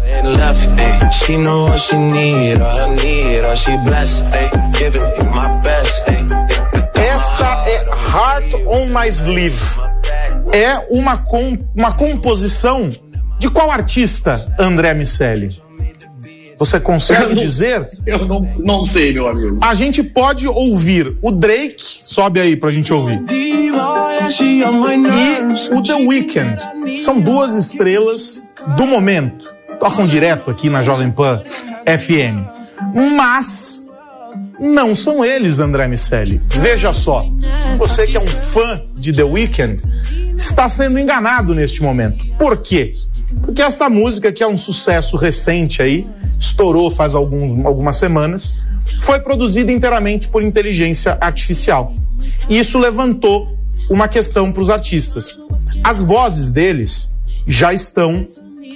Esta 6.94 7.70
é 7.70 7.86
Heart 7.86 8.54
on 8.68 8.86
My 8.88 9.08
Sleeve. 9.10 9.56
É 10.54 10.78
uma, 10.90 11.18
com, 11.18 11.58
uma 11.76 11.94
composição 11.94 12.90
de 13.38 13.50
qual 13.50 13.70
artista, 13.70 14.40
André 14.58 14.94
Miceli? 14.94 15.50
Você 16.58 16.80
consegue 16.80 17.34
eu 17.34 17.36
dizer? 17.36 17.86
Eu 18.06 18.26
não, 18.26 18.40
não 18.40 18.86
sei, 18.86 19.14
meu 19.14 19.28
amigo. 19.28 19.60
A 19.62 19.76
gente 19.76 20.02
pode 20.02 20.48
ouvir 20.48 21.18
o 21.22 21.32
Drake, 21.32 21.76
sobe 21.78 22.40
aí 22.40 22.56
pra 22.56 22.72
gente 22.72 22.94
ouvir. 22.94 23.22
E 23.30 23.72
o 25.72 25.84
The 25.84 25.96
Weeknd. 25.96 27.02
São 27.02 27.20
duas 27.20 27.54
estrelas 27.54 28.45
do 28.76 28.88
momento. 28.88 29.54
Tocam 29.80 30.08
direto 30.08 30.50
aqui 30.50 30.70
na 30.70 30.82
Jovem 30.82 31.12
Pan 31.12 31.42
FM. 31.86 32.48
Mas 33.16 33.84
não 34.60 34.96
são 34.96 35.24
eles, 35.24 35.60
André 35.60 35.88
Miceli. 35.88 36.40
Veja 36.56 36.94
só, 36.94 37.26
você 37.78 38.08
que 38.08 38.18
é 38.18 38.20
um 38.20 38.28
fã 38.28 38.82
de 38.98 39.12
The 39.12 39.24
Weeknd 39.24 39.82
está 40.36 40.68
sendo 40.70 41.00
enganado 41.00 41.54
neste 41.54 41.84
momento. 41.84 42.26
Por 42.38 42.58
quê? 42.58 42.96
Porque 43.42 43.62
esta 43.62 43.90
música, 43.90 44.32
que 44.32 44.44
é 44.44 44.48
um 44.48 44.58
sucesso 44.58 45.18
recente 45.18 45.82
aí, 45.82 46.08
estourou 46.40 46.90
faz 46.90 47.16
alguns, 47.16 47.54
algumas 47.66 47.98
semanas, 47.98 48.56
foi 49.02 49.20
produzida 49.20 49.72
inteiramente 49.72 50.28
por 50.28 50.44
inteligência 50.44 51.18
artificial. 51.20 51.94
E 52.50 52.58
isso 52.58 52.80
levantou 52.80 53.58
uma 53.90 54.08
questão 54.08 54.52
para 54.52 54.62
os 54.62 54.70
artistas. 54.70 55.38
As 55.84 56.02
vozes 56.02 56.50
deles 56.50 57.12
já 57.48 57.74
estão 57.74 58.26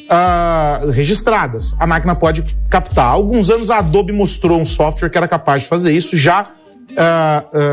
uh, 0.09 0.89
registradas. 0.89 1.75
A 1.79 1.85
máquina 1.85 2.15
pode 2.15 2.43
captar. 2.69 3.05
Alguns 3.05 3.49
anos 3.49 3.69
a 3.69 3.77
Adobe 3.77 4.11
mostrou 4.11 4.59
um 4.59 4.65
software 4.65 5.09
que 5.09 5.17
era 5.17 5.27
capaz 5.27 5.61
de 5.63 5.67
fazer 5.67 5.91
isso 5.93 6.17
já 6.17 6.43
uh, 6.43 6.47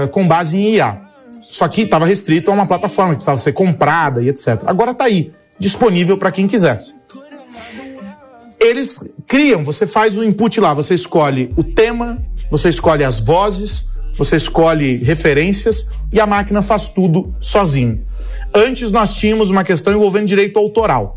uh, 0.04 0.08
com 0.08 0.26
base 0.26 0.56
em 0.56 0.74
IA. 0.74 1.02
Só 1.40 1.66
que 1.68 1.82
estava 1.82 2.06
restrito 2.06 2.50
a 2.50 2.54
uma 2.54 2.66
plataforma 2.66 3.10
que 3.10 3.16
precisava 3.16 3.38
ser 3.38 3.52
comprada 3.52 4.22
e 4.22 4.28
etc. 4.28 4.62
Agora 4.66 4.90
está 4.90 5.04
aí, 5.04 5.32
disponível 5.58 6.18
para 6.18 6.30
quem 6.30 6.46
quiser. 6.46 6.82
Eles 8.58 9.00
criam, 9.26 9.62
você 9.62 9.86
faz 9.86 10.16
o 10.16 10.24
input 10.24 10.60
lá, 10.60 10.74
você 10.74 10.94
escolhe 10.94 11.52
o 11.56 11.62
tema, 11.62 12.18
você 12.50 12.68
escolhe 12.68 13.04
as 13.04 13.20
vozes, 13.20 13.96
você 14.16 14.36
escolhe 14.36 14.96
referências 14.96 15.90
e 16.12 16.18
a 16.18 16.26
máquina 16.26 16.62
faz 16.62 16.88
tudo 16.88 17.34
sozinho. 17.40 18.04
Antes 18.54 18.90
nós 18.90 19.14
tínhamos 19.14 19.50
uma 19.50 19.62
questão 19.62 19.92
envolvendo 19.92 20.26
direito 20.26 20.58
autoral. 20.58 21.15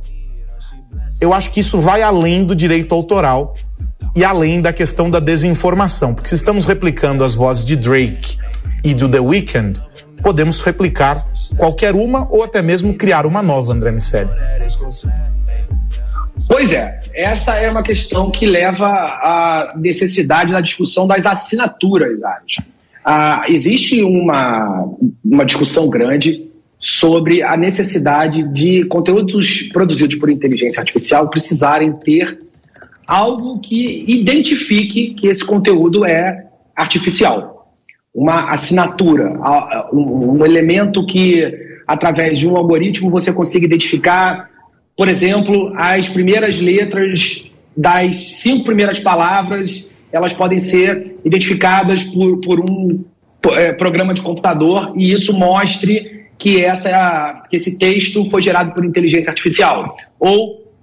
Eu 1.22 1.34
acho 1.34 1.52
que 1.52 1.60
isso 1.60 1.80
vai 1.80 2.02
além 2.02 2.46
do 2.46 2.56
direito 2.56 2.96
autoral 2.96 3.56
e 4.16 4.24
além 4.24 4.62
da 4.62 4.72
questão 4.72 5.10
da 5.10 5.20
desinformação, 5.20 6.14
porque 6.14 6.30
se 6.30 6.36
estamos 6.36 6.66
replicando 6.66 7.24
as 7.24 7.36
vozes 7.36 7.66
de 7.66 7.76
Drake 7.76 8.38
e 8.84 8.94
do 8.94 9.10
The 9.10 9.20
Weeknd, 9.20 9.82
podemos 10.24 10.62
replicar 10.62 11.26
qualquer 11.58 11.94
uma 11.94 12.28
ou 12.32 12.44
até 12.44 12.62
mesmo 12.62 12.94
criar 12.94 13.26
uma 13.26 13.42
nova, 13.42 13.74
André 13.74 13.92
Miceli. 13.92 14.30
Pois 16.48 16.72
é, 16.72 17.00
essa 17.14 17.56
é 17.56 17.70
uma 17.70 17.84
questão 17.84 18.32
que 18.32 18.46
leva 18.46 18.88
à 18.88 19.74
necessidade 19.76 20.52
da 20.52 20.62
discussão 20.62 21.06
das 21.06 21.26
assinaturas, 21.26 22.24
acho. 22.24 22.64
Ah, 23.04 23.44
existe 23.50 24.02
uma, 24.04 24.86
uma 25.24 25.46
discussão 25.46 25.90
grande 25.90 26.49
sobre 26.80 27.44
a 27.44 27.58
necessidade 27.58 28.42
de 28.54 28.86
conteúdos 28.86 29.64
produzidos 29.64 30.16
por 30.16 30.30
inteligência 30.30 30.80
artificial 30.80 31.30
precisarem 31.30 31.92
ter 31.92 32.40
algo 33.06 33.60
que 33.60 34.06
identifique 34.08 35.14
que 35.14 35.28
esse 35.28 35.46
conteúdo 35.46 36.06
é 36.06 36.46
artificial. 36.76 37.74
Uma 38.14 38.52
assinatura, 38.52 39.38
um 39.92 40.46
elemento 40.46 41.06
que, 41.06 41.44
através 41.86 42.40
de 42.40 42.48
um 42.48 42.56
algoritmo, 42.56 43.10
você 43.10 43.34
consiga 43.34 43.66
identificar, 43.66 44.50
por 44.96 45.08
exemplo, 45.08 45.74
as 45.76 46.08
primeiras 46.08 46.60
letras 46.60 47.52
das 47.76 48.16
cinco 48.16 48.66
primeiras 48.66 49.00
palavras 49.00 49.92
elas 50.12 50.34
podem 50.34 50.60
ser 50.60 51.18
identificadas 51.24 52.04
por, 52.04 52.42
por 52.42 52.60
um 52.60 53.04
é, 53.52 53.72
programa 53.72 54.14
de 54.14 54.22
computador 54.22 54.94
e 54.96 55.12
isso 55.12 55.34
mostre 55.34 56.19
que, 56.40 56.64
essa, 56.64 57.44
que 57.50 57.58
esse 57.58 57.78
texto 57.78 58.28
foi 58.32 58.42
gerado 58.42 58.74
por 58.74 58.84
inteligência 58.84 59.30
artificial. 59.30 59.96
Ou 60.20 60.74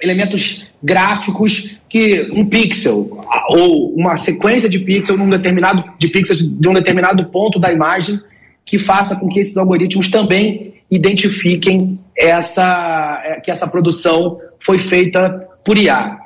elementos 0.00 0.66
gráficos 0.82 1.78
que 1.88 2.30
um 2.32 2.46
pixel 2.46 3.22
ou 3.50 3.94
uma 3.94 4.16
sequência 4.16 4.68
de 4.68 4.78
pixels 4.78 5.18
num 5.18 5.28
determinado 5.28 5.84
de 5.98 6.08
pixels 6.08 6.40
de 6.40 6.68
um 6.68 6.72
determinado 6.72 7.24
ponto 7.26 7.60
da 7.60 7.70
imagem 7.70 8.18
que 8.64 8.78
faça 8.78 9.20
com 9.20 9.28
que 9.28 9.38
esses 9.38 9.56
algoritmos 9.56 10.10
também 10.10 10.74
identifiquem 10.90 12.00
essa 12.16 13.22
é, 13.24 13.40
que 13.40 13.50
essa 13.50 13.68
produção 13.68 14.40
foi 14.58 14.78
feita 14.78 15.46
por 15.64 15.78
IA 15.78 16.22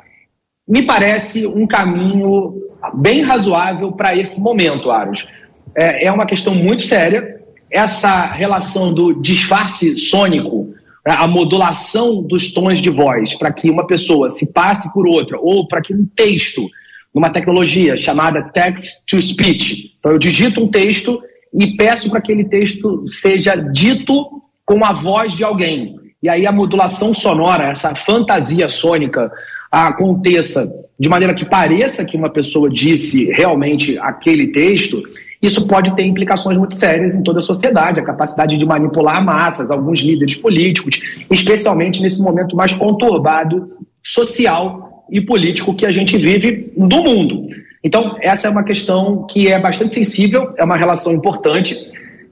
me 0.68 0.82
parece 0.82 1.46
um 1.46 1.66
caminho 1.66 2.60
bem 2.94 3.22
razoável 3.22 3.92
para 3.92 4.16
esse 4.16 4.40
momento, 4.40 4.90
Aros. 4.90 5.28
É, 5.74 6.06
é, 6.06 6.12
uma 6.12 6.26
questão 6.26 6.54
muito 6.54 6.84
séria. 6.84 7.35
Essa 7.76 8.24
relação 8.24 8.90
do 8.90 9.12
disfarce 9.12 9.98
sônico, 9.98 10.72
né, 11.06 11.14
a 11.14 11.26
modulação 11.26 12.22
dos 12.22 12.54
tons 12.54 12.80
de 12.80 12.88
voz 12.88 13.34
para 13.34 13.52
que 13.52 13.68
uma 13.68 13.86
pessoa 13.86 14.30
se 14.30 14.50
passe 14.50 14.90
por 14.94 15.06
outra, 15.06 15.38
ou 15.38 15.68
para 15.68 15.82
que 15.82 15.92
um 15.92 16.06
texto, 16.16 16.66
numa 17.14 17.28
tecnologia 17.28 17.98
chamada 17.98 18.42
text 18.44 19.04
to 19.06 19.20
speech. 19.20 19.94
Então, 19.98 20.12
eu 20.12 20.18
digito 20.18 20.58
um 20.58 20.68
texto 20.68 21.22
e 21.52 21.76
peço 21.76 22.08
para 22.08 22.22
que 22.22 22.32
aquele 22.32 22.48
texto 22.48 23.06
seja 23.06 23.54
dito 23.54 24.42
com 24.64 24.82
a 24.82 24.94
voz 24.94 25.34
de 25.34 25.44
alguém. 25.44 25.96
E 26.22 26.30
aí 26.30 26.46
a 26.46 26.52
modulação 26.52 27.12
sonora, 27.12 27.68
essa 27.68 27.94
fantasia 27.94 28.68
sônica, 28.68 29.30
aconteça 29.70 30.66
de 30.98 31.10
maneira 31.10 31.34
que 31.34 31.44
pareça 31.44 32.06
que 32.06 32.16
uma 32.16 32.30
pessoa 32.30 32.70
disse 32.70 33.30
realmente 33.32 33.98
aquele 33.98 34.46
texto, 34.46 35.02
isso 35.40 35.66
pode 35.66 35.94
ter 35.94 36.04
implicações 36.04 36.56
muito 36.56 36.76
sérias 36.76 37.14
em 37.14 37.22
toda 37.22 37.40
a 37.40 37.42
sociedade, 37.42 38.00
a 38.00 38.04
capacidade 38.04 38.56
de 38.56 38.64
manipular 38.64 39.24
massas, 39.24 39.70
alguns 39.70 40.00
líderes 40.00 40.36
políticos, 40.36 41.00
especialmente 41.30 42.02
nesse 42.02 42.22
momento 42.22 42.56
mais 42.56 42.72
conturbado 42.74 43.70
social 44.02 45.04
e 45.10 45.20
político 45.20 45.74
que 45.74 45.86
a 45.86 45.92
gente 45.92 46.16
vive 46.16 46.72
do 46.76 47.02
mundo. 47.02 47.48
Então, 47.82 48.16
essa 48.20 48.48
é 48.48 48.50
uma 48.50 48.64
questão 48.64 49.26
que 49.26 49.48
é 49.48 49.58
bastante 49.58 49.94
sensível, 49.94 50.52
é 50.56 50.64
uma 50.64 50.76
relação 50.76 51.12
importante. 51.12 51.76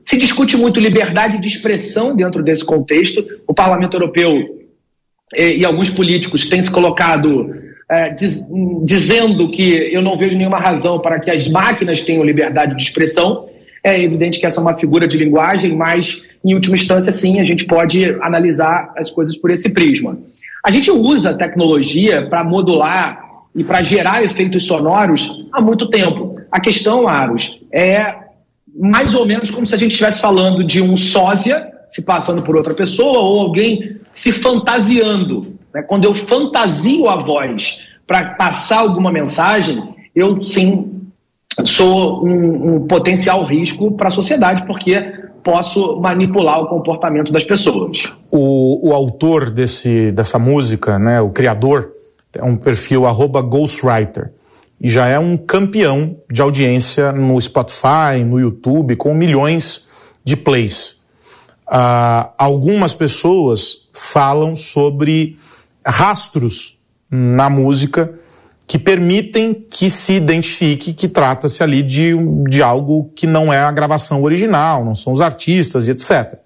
Se 0.04 0.16
discute 0.16 0.56
muito 0.56 0.80
liberdade 0.80 1.40
de 1.40 1.46
expressão 1.46 2.14
dentro 2.16 2.42
desse 2.42 2.64
contexto. 2.64 3.24
O 3.46 3.54
Parlamento 3.54 3.94
Europeu 3.94 4.64
e, 5.32 5.58
e 5.58 5.64
alguns 5.64 5.90
políticos 5.90 6.48
têm 6.48 6.62
se 6.62 6.70
colocado 6.70 7.54
é, 7.88 8.10
diz, 8.10 8.46
dizendo 8.84 9.50
que 9.50 9.92
eu 9.92 10.02
não 10.02 10.16
vejo 10.16 10.36
nenhuma 10.36 10.58
razão 10.58 10.98
para 11.00 11.18
que 11.20 11.30
as 11.30 11.48
máquinas 11.48 12.02
tenham 12.02 12.24
liberdade 12.24 12.76
de 12.76 12.82
expressão. 12.82 13.48
É 13.82 14.00
evidente 14.00 14.40
que 14.40 14.46
essa 14.46 14.60
é 14.60 14.62
uma 14.62 14.78
figura 14.78 15.06
de 15.06 15.18
linguagem, 15.18 15.76
mas, 15.76 16.28
em 16.44 16.54
última 16.54 16.76
instância, 16.76 17.12
sim, 17.12 17.40
a 17.40 17.44
gente 17.44 17.66
pode 17.66 18.04
analisar 18.22 18.92
as 18.96 19.10
coisas 19.10 19.36
por 19.36 19.50
esse 19.50 19.74
prisma. 19.74 20.18
A 20.64 20.70
gente 20.70 20.90
usa 20.90 21.30
a 21.30 21.36
tecnologia 21.36 22.26
para 22.28 22.42
modular 22.42 23.22
e 23.54 23.62
para 23.62 23.82
gerar 23.82 24.24
efeitos 24.24 24.66
sonoros 24.66 25.46
há 25.52 25.60
muito 25.60 25.88
tempo. 25.90 26.40
A 26.50 26.58
questão, 26.58 27.06
Aros, 27.06 27.60
é 27.70 28.14
mais 28.74 29.14
ou 29.14 29.26
menos 29.26 29.50
como 29.50 29.66
se 29.66 29.74
a 29.74 29.78
gente 29.78 29.92
estivesse 29.92 30.20
falando 30.20 30.64
de 30.64 30.80
um 30.82 30.96
sósia 30.96 31.70
se 31.90 32.02
passando 32.02 32.42
por 32.42 32.56
outra 32.56 32.74
pessoa 32.74 33.20
ou 33.20 33.40
alguém 33.40 34.00
se 34.12 34.32
fantasiando. 34.32 35.53
Né? 35.74 35.82
Quando 35.82 36.04
eu 36.04 36.14
fantasio 36.14 37.08
a 37.08 37.16
voz 37.16 37.84
para 38.06 38.34
passar 38.34 38.78
alguma 38.78 39.10
mensagem, 39.10 39.82
eu 40.14 40.42
sim 40.42 41.02
sou 41.64 42.24
um, 42.24 42.76
um 42.76 42.86
potencial 42.86 43.44
risco 43.44 43.92
para 43.92 44.08
a 44.08 44.10
sociedade, 44.10 44.64
porque 44.66 45.00
posso 45.42 46.00
manipular 46.00 46.60
o 46.60 46.68
comportamento 46.68 47.32
das 47.32 47.44
pessoas. 47.44 48.04
O, 48.30 48.88
o 48.88 48.92
autor 48.92 49.50
desse, 49.50 50.10
dessa 50.12 50.38
música, 50.38 50.98
né, 50.98 51.20
o 51.20 51.30
criador, 51.30 51.92
é 52.32 52.42
um 52.42 52.56
perfil 52.56 53.06
arroba 53.06 53.42
ghostwriter 53.42 54.32
e 54.80 54.88
já 54.88 55.06
é 55.06 55.18
um 55.18 55.36
campeão 55.36 56.16
de 56.30 56.42
audiência 56.42 57.12
no 57.12 57.40
Spotify, 57.40 58.24
no 58.26 58.40
YouTube, 58.40 58.96
com 58.96 59.14
milhões 59.14 59.86
de 60.24 60.36
plays. 60.36 61.02
Uh, 61.68 62.28
algumas 62.36 62.92
pessoas 62.92 63.88
falam 63.92 64.54
sobre 64.54 65.38
rastros 65.84 66.78
na 67.10 67.48
música 67.48 68.12
que 68.66 68.78
permitem 68.78 69.52
que 69.52 69.90
se 69.90 70.14
identifique 70.14 70.92
que 70.92 71.06
trata-se 71.06 71.62
ali 71.62 71.82
de, 71.82 72.14
de 72.48 72.62
algo 72.62 73.10
que 73.14 73.26
não 73.26 73.52
é 73.52 73.58
a 73.58 73.70
gravação 73.70 74.22
original, 74.22 74.84
não 74.84 74.94
são 74.94 75.12
os 75.12 75.20
artistas 75.20 75.86
e 75.86 75.90
etc. 75.90 76.38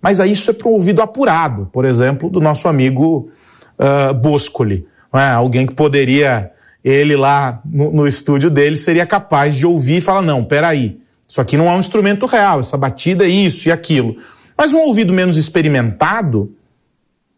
Mas 0.00 0.18
aí 0.18 0.32
isso 0.32 0.50
é 0.50 0.54
para 0.54 0.68
o 0.68 0.72
ouvido 0.72 1.02
apurado, 1.02 1.68
por 1.70 1.84
exemplo, 1.84 2.30
do 2.30 2.40
nosso 2.40 2.66
amigo 2.66 3.30
uh, 3.78 4.14
Boscoli. 4.14 4.86
É? 5.12 5.30
Alguém 5.32 5.66
que 5.66 5.74
poderia, 5.74 6.50
ele 6.82 7.16
lá 7.16 7.60
no, 7.64 7.92
no 7.92 8.06
estúdio 8.06 8.48
dele, 8.48 8.76
seria 8.76 9.04
capaz 9.04 9.54
de 9.54 9.66
ouvir 9.66 9.98
e 9.98 10.00
falar: 10.00 10.22
não, 10.22 10.42
peraí, 10.42 10.98
isso 11.28 11.40
aqui 11.40 11.56
não 11.56 11.68
é 11.68 11.72
um 11.72 11.78
instrumento 11.78 12.24
real, 12.26 12.60
essa 12.60 12.78
batida 12.78 13.24
é 13.24 13.28
isso 13.28 13.68
e 13.68 13.72
aquilo. 13.72 14.16
Mas 14.56 14.72
um 14.72 14.78
ouvido 14.78 15.12
menos 15.12 15.36
experimentado, 15.36 16.54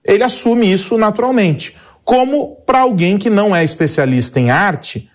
ele 0.05 0.25
assume 0.25 0.71
isso 0.71 0.97
naturalmente. 0.99 1.77
Como 2.05 2.57
para 2.67 2.81
alguém 2.81 3.19
que 3.19 3.31
não 3.31 3.55
é 3.55 3.63
especialista 3.63 4.41
em 4.41 4.51
arte, 4.51 5.09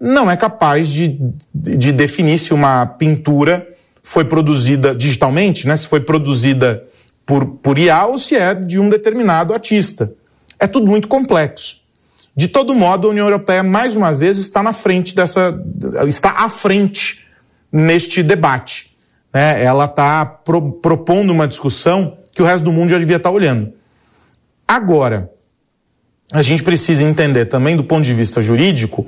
não 0.00 0.30
é 0.30 0.36
capaz 0.36 0.88
de, 0.88 1.18
de 1.54 1.92
definir 1.92 2.38
se 2.38 2.52
uma 2.52 2.84
pintura 2.86 3.68
foi 4.02 4.24
produzida 4.24 4.94
digitalmente, 4.94 5.66
né? 5.68 5.76
se 5.76 5.86
foi 5.86 6.00
produzida 6.00 6.84
por, 7.24 7.46
por 7.46 7.78
IA 7.78 8.06
ou 8.06 8.18
se 8.18 8.34
é 8.34 8.52
de 8.52 8.80
um 8.80 8.88
determinado 8.88 9.54
artista. 9.54 10.12
É 10.58 10.66
tudo 10.66 10.86
muito 10.86 11.06
complexo. 11.06 11.82
De 12.34 12.48
todo 12.48 12.74
modo, 12.74 13.06
a 13.06 13.10
União 13.10 13.26
Europeia, 13.26 13.62
mais 13.62 13.94
uma 13.94 14.12
vez, 14.12 14.38
está 14.38 14.62
na 14.62 14.72
frente 14.72 15.14
dessa. 15.14 15.54
está 16.08 16.30
à 16.30 16.48
frente 16.48 17.26
neste 17.70 18.22
debate. 18.22 18.96
Né? 19.32 19.62
Ela 19.62 19.84
está 19.84 20.24
pro, 20.24 20.72
propondo 20.72 21.30
uma 21.30 21.46
discussão 21.46 22.16
que 22.34 22.42
o 22.42 22.44
resto 22.44 22.64
do 22.64 22.72
mundo 22.72 22.90
já 22.90 22.98
devia 22.98 23.16
estar 23.16 23.28
tá 23.28 23.34
olhando. 23.34 23.72
Agora, 24.72 25.30
a 26.32 26.40
gente 26.40 26.62
precisa 26.62 27.04
entender 27.04 27.44
também 27.44 27.76
do 27.76 27.84
ponto 27.84 28.04
de 28.04 28.14
vista 28.14 28.40
jurídico, 28.40 29.06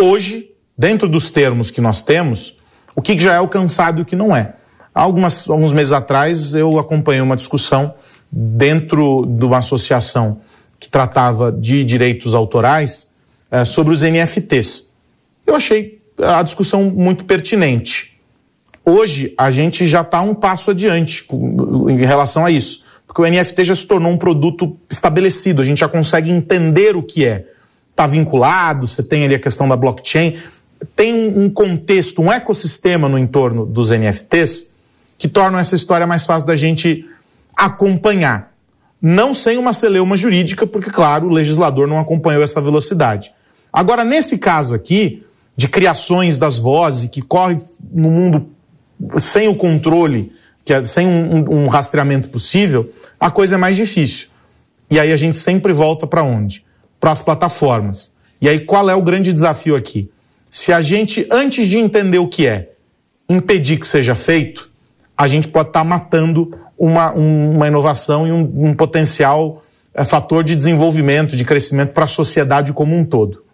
hoje, 0.00 0.52
dentro 0.76 1.06
dos 1.06 1.28
termos 1.28 1.70
que 1.70 1.82
nós 1.82 2.00
temos, 2.00 2.56
o 2.96 3.02
que 3.02 3.20
já 3.20 3.34
é 3.34 3.36
alcançado 3.36 3.98
e 3.98 4.02
o 4.02 4.06
que 4.06 4.16
não 4.16 4.34
é. 4.34 4.54
Algumas, 4.94 5.50
alguns 5.50 5.70
meses 5.70 5.92
atrás 5.92 6.54
eu 6.54 6.78
acompanhei 6.78 7.20
uma 7.20 7.36
discussão 7.36 7.92
dentro 8.30 9.26
de 9.26 9.44
uma 9.44 9.58
associação 9.58 10.40
que 10.80 10.88
tratava 10.88 11.52
de 11.52 11.84
direitos 11.84 12.34
autorais 12.34 13.08
é, 13.50 13.66
sobre 13.66 13.92
os 13.92 14.00
NFTs. 14.00 14.92
Eu 15.46 15.56
achei 15.56 16.00
a 16.18 16.42
discussão 16.42 16.84
muito 16.84 17.26
pertinente. 17.26 18.18
Hoje 18.82 19.34
a 19.36 19.50
gente 19.50 19.86
já 19.86 20.00
está 20.00 20.22
um 20.22 20.32
passo 20.32 20.70
adiante 20.70 21.26
em 21.30 21.98
relação 21.98 22.46
a 22.46 22.50
isso, 22.50 22.91
porque 23.12 23.20
o 23.20 23.30
NFT 23.30 23.64
já 23.66 23.74
se 23.74 23.86
tornou 23.86 24.10
um 24.10 24.16
produto 24.16 24.74
estabelecido, 24.88 25.60
a 25.60 25.64
gente 25.66 25.80
já 25.80 25.88
consegue 25.88 26.30
entender 26.30 26.96
o 26.96 27.02
que 27.02 27.26
é. 27.26 27.44
Está 27.90 28.06
vinculado, 28.06 28.86
você 28.86 29.02
tem 29.02 29.22
ali 29.26 29.34
a 29.34 29.38
questão 29.38 29.68
da 29.68 29.76
blockchain, 29.76 30.38
tem 30.96 31.28
um 31.38 31.50
contexto, 31.50 32.22
um 32.22 32.32
ecossistema 32.32 33.10
no 33.10 33.18
entorno 33.18 33.66
dos 33.66 33.90
NFTs 33.90 34.72
que 35.18 35.28
tornam 35.28 35.58
essa 35.58 35.74
história 35.74 36.06
mais 36.06 36.24
fácil 36.24 36.46
da 36.46 36.56
gente 36.56 37.04
acompanhar. 37.54 38.50
Não 39.00 39.34
sem 39.34 39.58
uma 39.58 39.74
celeuma 39.74 40.16
jurídica, 40.16 40.66
porque, 40.66 40.88
claro, 40.88 41.26
o 41.26 41.30
legislador 41.30 41.86
não 41.86 42.00
acompanhou 42.00 42.42
essa 42.42 42.62
velocidade. 42.62 43.30
Agora, 43.70 44.04
nesse 44.04 44.38
caso 44.38 44.72
aqui, 44.72 45.22
de 45.54 45.68
criações 45.68 46.38
das 46.38 46.56
vozes 46.56 47.10
que 47.10 47.20
corre 47.20 47.58
no 47.92 48.10
mundo 48.10 48.48
sem 49.18 49.48
o 49.48 49.54
controle, 49.54 50.32
que 50.64 50.72
é, 50.72 50.82
sem 50.82 51.06
um, 51.06 51.64
um 51.64 51.68
rastreamento 51.68 52.30
possível, 52.30 52.90
a 53.22 53.30
coisa 53.30 53.54
é 53.54 53.58
mais 53.58 53.76
difícil. 53.76 54.30
E 54.90 54.98
aí 54.98 55.12
a 55.12 55.16
gente 55.16 55.38
sempre 55.38 55.72
volta 55.72 56.08
para 56.08 56.24
onde? 56.24 56.66
Para 56.98 57.12
as 57.12 57.22
plataformas. 57.22 58.12
E 58.40 58.48
aí 58.48 58.58
qual 58.58 58.90
é 58.90 58.96
o 58.96 59.00
grande 59.00 59.32
desafio 59.32 59.76
aqui? 59.76 60.10
Se 60.50 60.72
a 60.72 60.82
gente, 60.82 61.24
antes 61.30 61.68
de 61.68 61.78
entender 61.78 62.18
o 62.18 62.26
que 62.26 62.48
é, 62.48 62.70
impedir 63.28 63.78
que 63.78 63.86
seja 63.86 64.16
feito, 64.16 64.68
a 65.16 65.28
gente 65.28 65.46
pode 65.46 65.68
estar 65.68 65.80
tá 65.80 65.84
matando 65.84 66.52
uma, 66.76 67.12
uma 67.12 67.68
inovação 67.68 68.26
e 68.26 68.32
um, 68.32 68.70
um 68.70 68.74
potencial 68.74 69.62
é, 69.94 70.04
fator 70.04 70.42
de 70.42 70.56
desenvolvimento, 70.56 71.36
de 71.36 71.44
crescimento 71.44 71.92
para 71.92 72.06
a 72.06 72.08
sociedade 72.08 72.72
como 72.72 72.96
um 72.96 73.04
todo. 73.04 73.44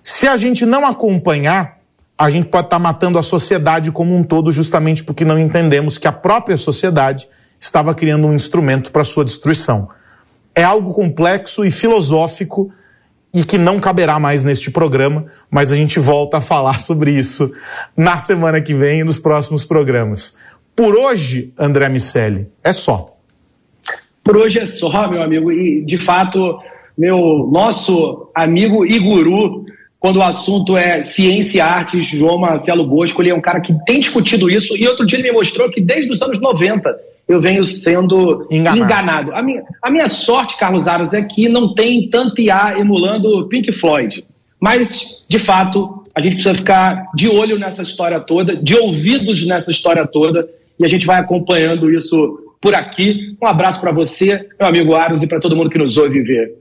Se 0.00 0.28
a 0.28 0.36
gente 0.36 0.64
não 0.64 0.86
acompanhar, 0.86 1.80
a 2.16 2.30
gente 2.30 2.46
pode 2.46 2.68
estar 2.68 2.76
tá 2.76 2.82
matando 2.82 3.18
a 3.18 3.22
sociedade 3.24 3.90
como 3.90 4.14
um 4.14 4.22
todo, 4.22 4.52
justamente 4.52 5.02
porque 5.02 5.24
não 5.24 5.40
entendemos 5.40 5.98
que 5.98 6.06
a 6.06 6.12
própria 6.12 6.56
sociedade 6.56 7.26
estava 7.62 7.94
criando 7.94 8.26
um 8.26 8.34
instrumento 8.34 8.90
para 8.90 9.04
sua 9.04 9.24
destruição. 9.24 9.88
É 10.52 10.64
algo 10.64 10.92
complexo 10.92 11.64
e 11.64 11.70
filosófico 11.70 12.72
e 13.32 13.44
que 13.44 13.56
não 13.56 13.78
caberá 13.78 14.18
mais 14.18 14.42
neste 14.42 14.70
programa, 14.70 15.26
mas 15.48 15.70
a 15.70 15.76
gente 15.76 16.00
volta 16.00 16.38
a 16.38 16.40
falar 16.40 16.80
sobre 16.82 17.12
isso 17.12 17.52
na 17.96 18.18
semana 18.18 18.60
que 18.60 18.74
vem 18.74 19.00
e 19.00 19.04
nos 19.04 19.18
próximos 19.18 19.64
programas. 19.64 20.36
Por 20.74 20.96
hoje, 20.96 21.52
André 21.56 21.88
Miceli, 21.88 22.48
é 22.64 22.72
só. 22.72 23.16
Por 24.24 24.36
hoje 24.36 24.58
é 24.58 24.66
só, 24.66 25.08
meu 25.08 25.22
amigo. 25.22 25.52
E, 25.52 25.84
de 25.84 25.98
fato, 25.98 26.58
meu 26.98 27.48
nosso 27.52 28.28
amigo 28.34 28.84
e 28.84 28.98
guru, 28.98 29.64
quando 30.00 30.16
o 30.16 30.22
assunto 30.22 30.76
é 30.76 31.04
ciência 31.04 31.58
e 31.58 31.60
artes, 31.60 32.06
João 32.06 32.38
Marcelo 32.38 32.86
Bosco, 32.86 33.22
ele 33.22 33.30
é 33.30 33.34
um 33.34 33.40
cara 33.40 33.60
que 33.60 33.72
tem 33.84 34.00
discutido 34.00 34.50
isso. 34.50 34.76
E 34.76 34.86
outro 34.88 35.06
dia 35.06 35.18
ele 35.18 35.30
me 35.30 35.36
mostrou 35.36 35.70
que 35.70 35.80
desde 35.80 36.10
os 36.10 36.20
anos 36.22 36.40
90 36.40 37.11
eu 37.32 37.40
venho 37.40 37.64
sendo 37.64 38.46
enganado. 38.50 38.78
enganado. 38.78 39.34
A, 39.34 39.42
minha, 39.42 39.62
a 39.82 39.90
minha 39.90 40.08
sorte, 40.08 40.56
Carlos 40.56 40.86
Aros, 40.86 41.12
é 41.12 41.22
que 41.22 41.48
não 41.48 41.74
tem 41.74 42.08
tanto 42.08 42.40
IA 42.40 42.78
emulando 42.78 43.46
Pink 43.48 43.72
Floyd. 43.72 44.24
Mas, 44.60 45.24
de 45.28 45.38
fato, 45.38 46.02
a 46.14 46.20
gente 46.20 46.34
precisa 46.34 46.54
ficar 46.54 47.06
de 47.14 47.28
olho 47.28 47.58
nessa 47.58 47.82
história 47.82 48.20
toda, 48.20 48.54
de 48.54 48.76
ouvidos 48.76 49.46
nessa 49.46 49.70
história 49.70 50.06
toda 50.06 50.48
e 50.78 50.84
a 50.84 50.88
gente 50.88 51.06
vai 51.06 51.18
acompanhando 51.18 51.90
isso 51.90 52.38
por 52.60 52.74
aqui. 52.74 53.36
Um 53.42 53.46
abraço 53.46 53.80
para 53.80 53.90
você, 53.90 54.48
meu 54.58 54.68
amigo 54.68 54.94
Aros, 54.94 55.22
e 55.22 55.26
para 55.26 55.40
todo 55.40 55.56
mundo 55.56 55.70
que 55.70 55.78
nos 55.78 55.96
ouve 55.96 56.20
ver. 56.22 56.54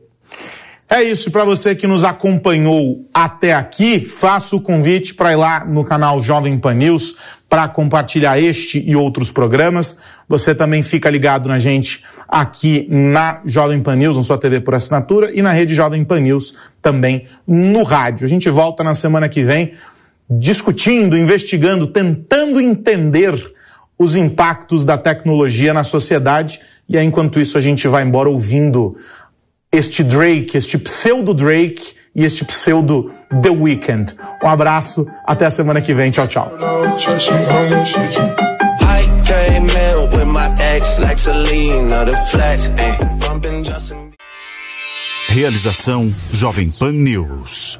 É 0.89 1.01
isso, 1.03 1.31
para 1.31 1.45
você 1.45 1.73
que 1.73 1.87
nos 1.87 2.03
acompanhou 2.03 3.05
até 3.13 3.53
aqui, 3.53 3.99
faço 3.99 4.57
o 4.57 4.61
convite 4.61 5.13
para 5.13 5.31
ir 5.31 5.37
lá 5.37 5.63
no 5.63 5.85
canal 5.85 6.21
Jovem 6.21 6.59
Pan 6.59 6.73
News 6.73 7.15
para 7.51 7.67
compartilhar 7.67 8.39
este 8.39 8.81
e 8.89 8.95
outros 8.95 9.29
programas. 9.29 9.99
Você 10.25 10.55
também 10.55 10.81
fica 10.81 11.09
ligado 11.09 11.49
na 11.49 11.59
gente 11.59 12.01
aqui 12.25 12.87
na 12.89 13.41
Jovem 13.45 13.81
Pan 13.81 13.97
News, 13.97 14.15
na 14.15 14.23
sua 14.23 14.37
TV 14.37 14.61
por 14.61 14.73
assinatura, 14.73 15.29
e 15.33 15.41
na 15.41 15.51
rede 15.51 15.75
Jovem 15.75 16.05
Pan 16.05 16.21
News 16.21 16.53
também 16.81 17.27
no 17.45 17.83
rádio. 17.83 18.23
A 18.23 18.29
gente 18.29 18.49
volta 18.49 18.85
na 18.85 18.95
semana 18.95 19.27
que 19.27 19.43
vem 19.43 19.73
discutindo, 20.29 21.17
investigando, 21.17 21.87
tentando 21.87 22.61
entender 22.61 23.35
os 23.99 24.15
impactos 24.15 24.85
da 24.85 24.97
tecnologia 24.97 25.73
na 25.73 25.83
sociedade. 25.83 26.61
E 26.87 26.97
aí, 26.97 27.05
enquanto 27.05 27.37
isso, 27.37 27.57
a 27.57 27.61
gente 27.61 27.85
vai 27.85 28.03
embora 28.03 28.29
ouvindo 28.29 28.95
este 29.69 30.05
Drake, 30.05 30.57
este 30.57 30.77
pseudo 30.77 31.33
Drake 31.33 31.95
e 32.15 32.23
este 32.23 32.45
pseudo 32.45 33.11
The 33.41 33.49
Weeknd. 33.49 34.15
Um 34.43 34.47
abraço, 34.47 35.05
até 35.25 35.45
a 35.45 35.51
semana 35.51 35.81
que 35.81 35.93
vem. 35.93 36.11
Tchau, 36.11 36.27
tchau. 36.27 36.51
Realização 45.29 46.13
Jovem 46.31 46.69
Pan 46.71 46.91
News. 46.91 47.79